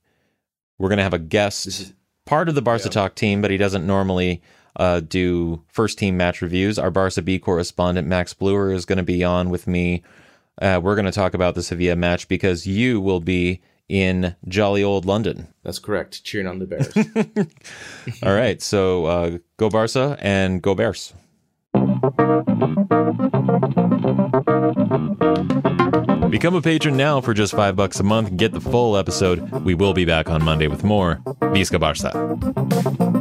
We're 0.78 0.88
going 0.88 0.96
to 0.96 1.04
have 1.04 1.14
a 1.14 1.18
guest, 1.18 1.92
part 2.24 2.48
of 2.48 2.54
the 2.54 2.62
Barca 2.62 2.88
Talk 2.88 3.14
team, 3.14 3.42
but 3.42 3.50
he 3.50 3.58
doesn't 3.58 3.86
normally 3.86 4.42
uh, 4.76 5.00
do 5.00 5.62
first 5.68 5.98
team 5.98 6.16
match 6.16 6.42
reviews. 6.42 6.78
Our 6.78 6.90
Barca 6.90 7.22
B 7.22 7.38
correspondent, 7.38 8.08
Max 8.08 8.34
Bluer, 8.34 8.72
is 8.72 8.84
going 8.84 8.98
to 8.98 9.02
be 9.02 9.24
on 9.24 9.50
with 9.50 9.66
me. 9.66 10.02
Uh, 10.60 10.80
we're 10.82 10.94
going 10.94 11.06
to 11.06 11.12
talk 11.12 11.34
about 11.34 11.54
the 11.54 11.62
Sevilla 11.62 11.96
match 11.96 12.28
because 12.28 12.66
you 12.66 13.00
will 13.00 13.20
be 13.20 13.60
in 13.88 14.34
jolly 14.48 14.82
old 14.82 15.04
London. 15.04 15.48
That's 15.62 15.78
correct. 15.78 16.24
Cheering 16.24 16.46
on 16.46 16.58
the 16.58 16.66
Bears. 16.66 16.92
All 18.22 18.34
right. 18.34 18.60
So 18.62 19.06
uh, 19.06 19.38
go 19.56 19.68
Barca 19.68 20.16
and 20.20 20.62
go 20.62 20.74
Bears. 20.74 21.14
Become 26.30 26.54
a 26.54 26.62
patron 26.62 26.96
now 26.96 27.20
for 27.20 27.34
just 27.34 27.54
five 27.54 27.76
bucks 27.76 28.00
a 28.00 28.02
month 28.02 28.28
and 28.28 28.38
get 28.38 28.52
the 28.52 28.60
full 28.60 28.96
episode. 28.96 29.50
We 29.64 29.74
will 29.74 29.92
be 29.92 30.06
back 30.06 30.30
on 30.30 30.42
Monday 30.42 30.66
with 30.66 30.82
more. 30.82 31.20
Visca 31.52 31.78
Barca. 31.78 33.20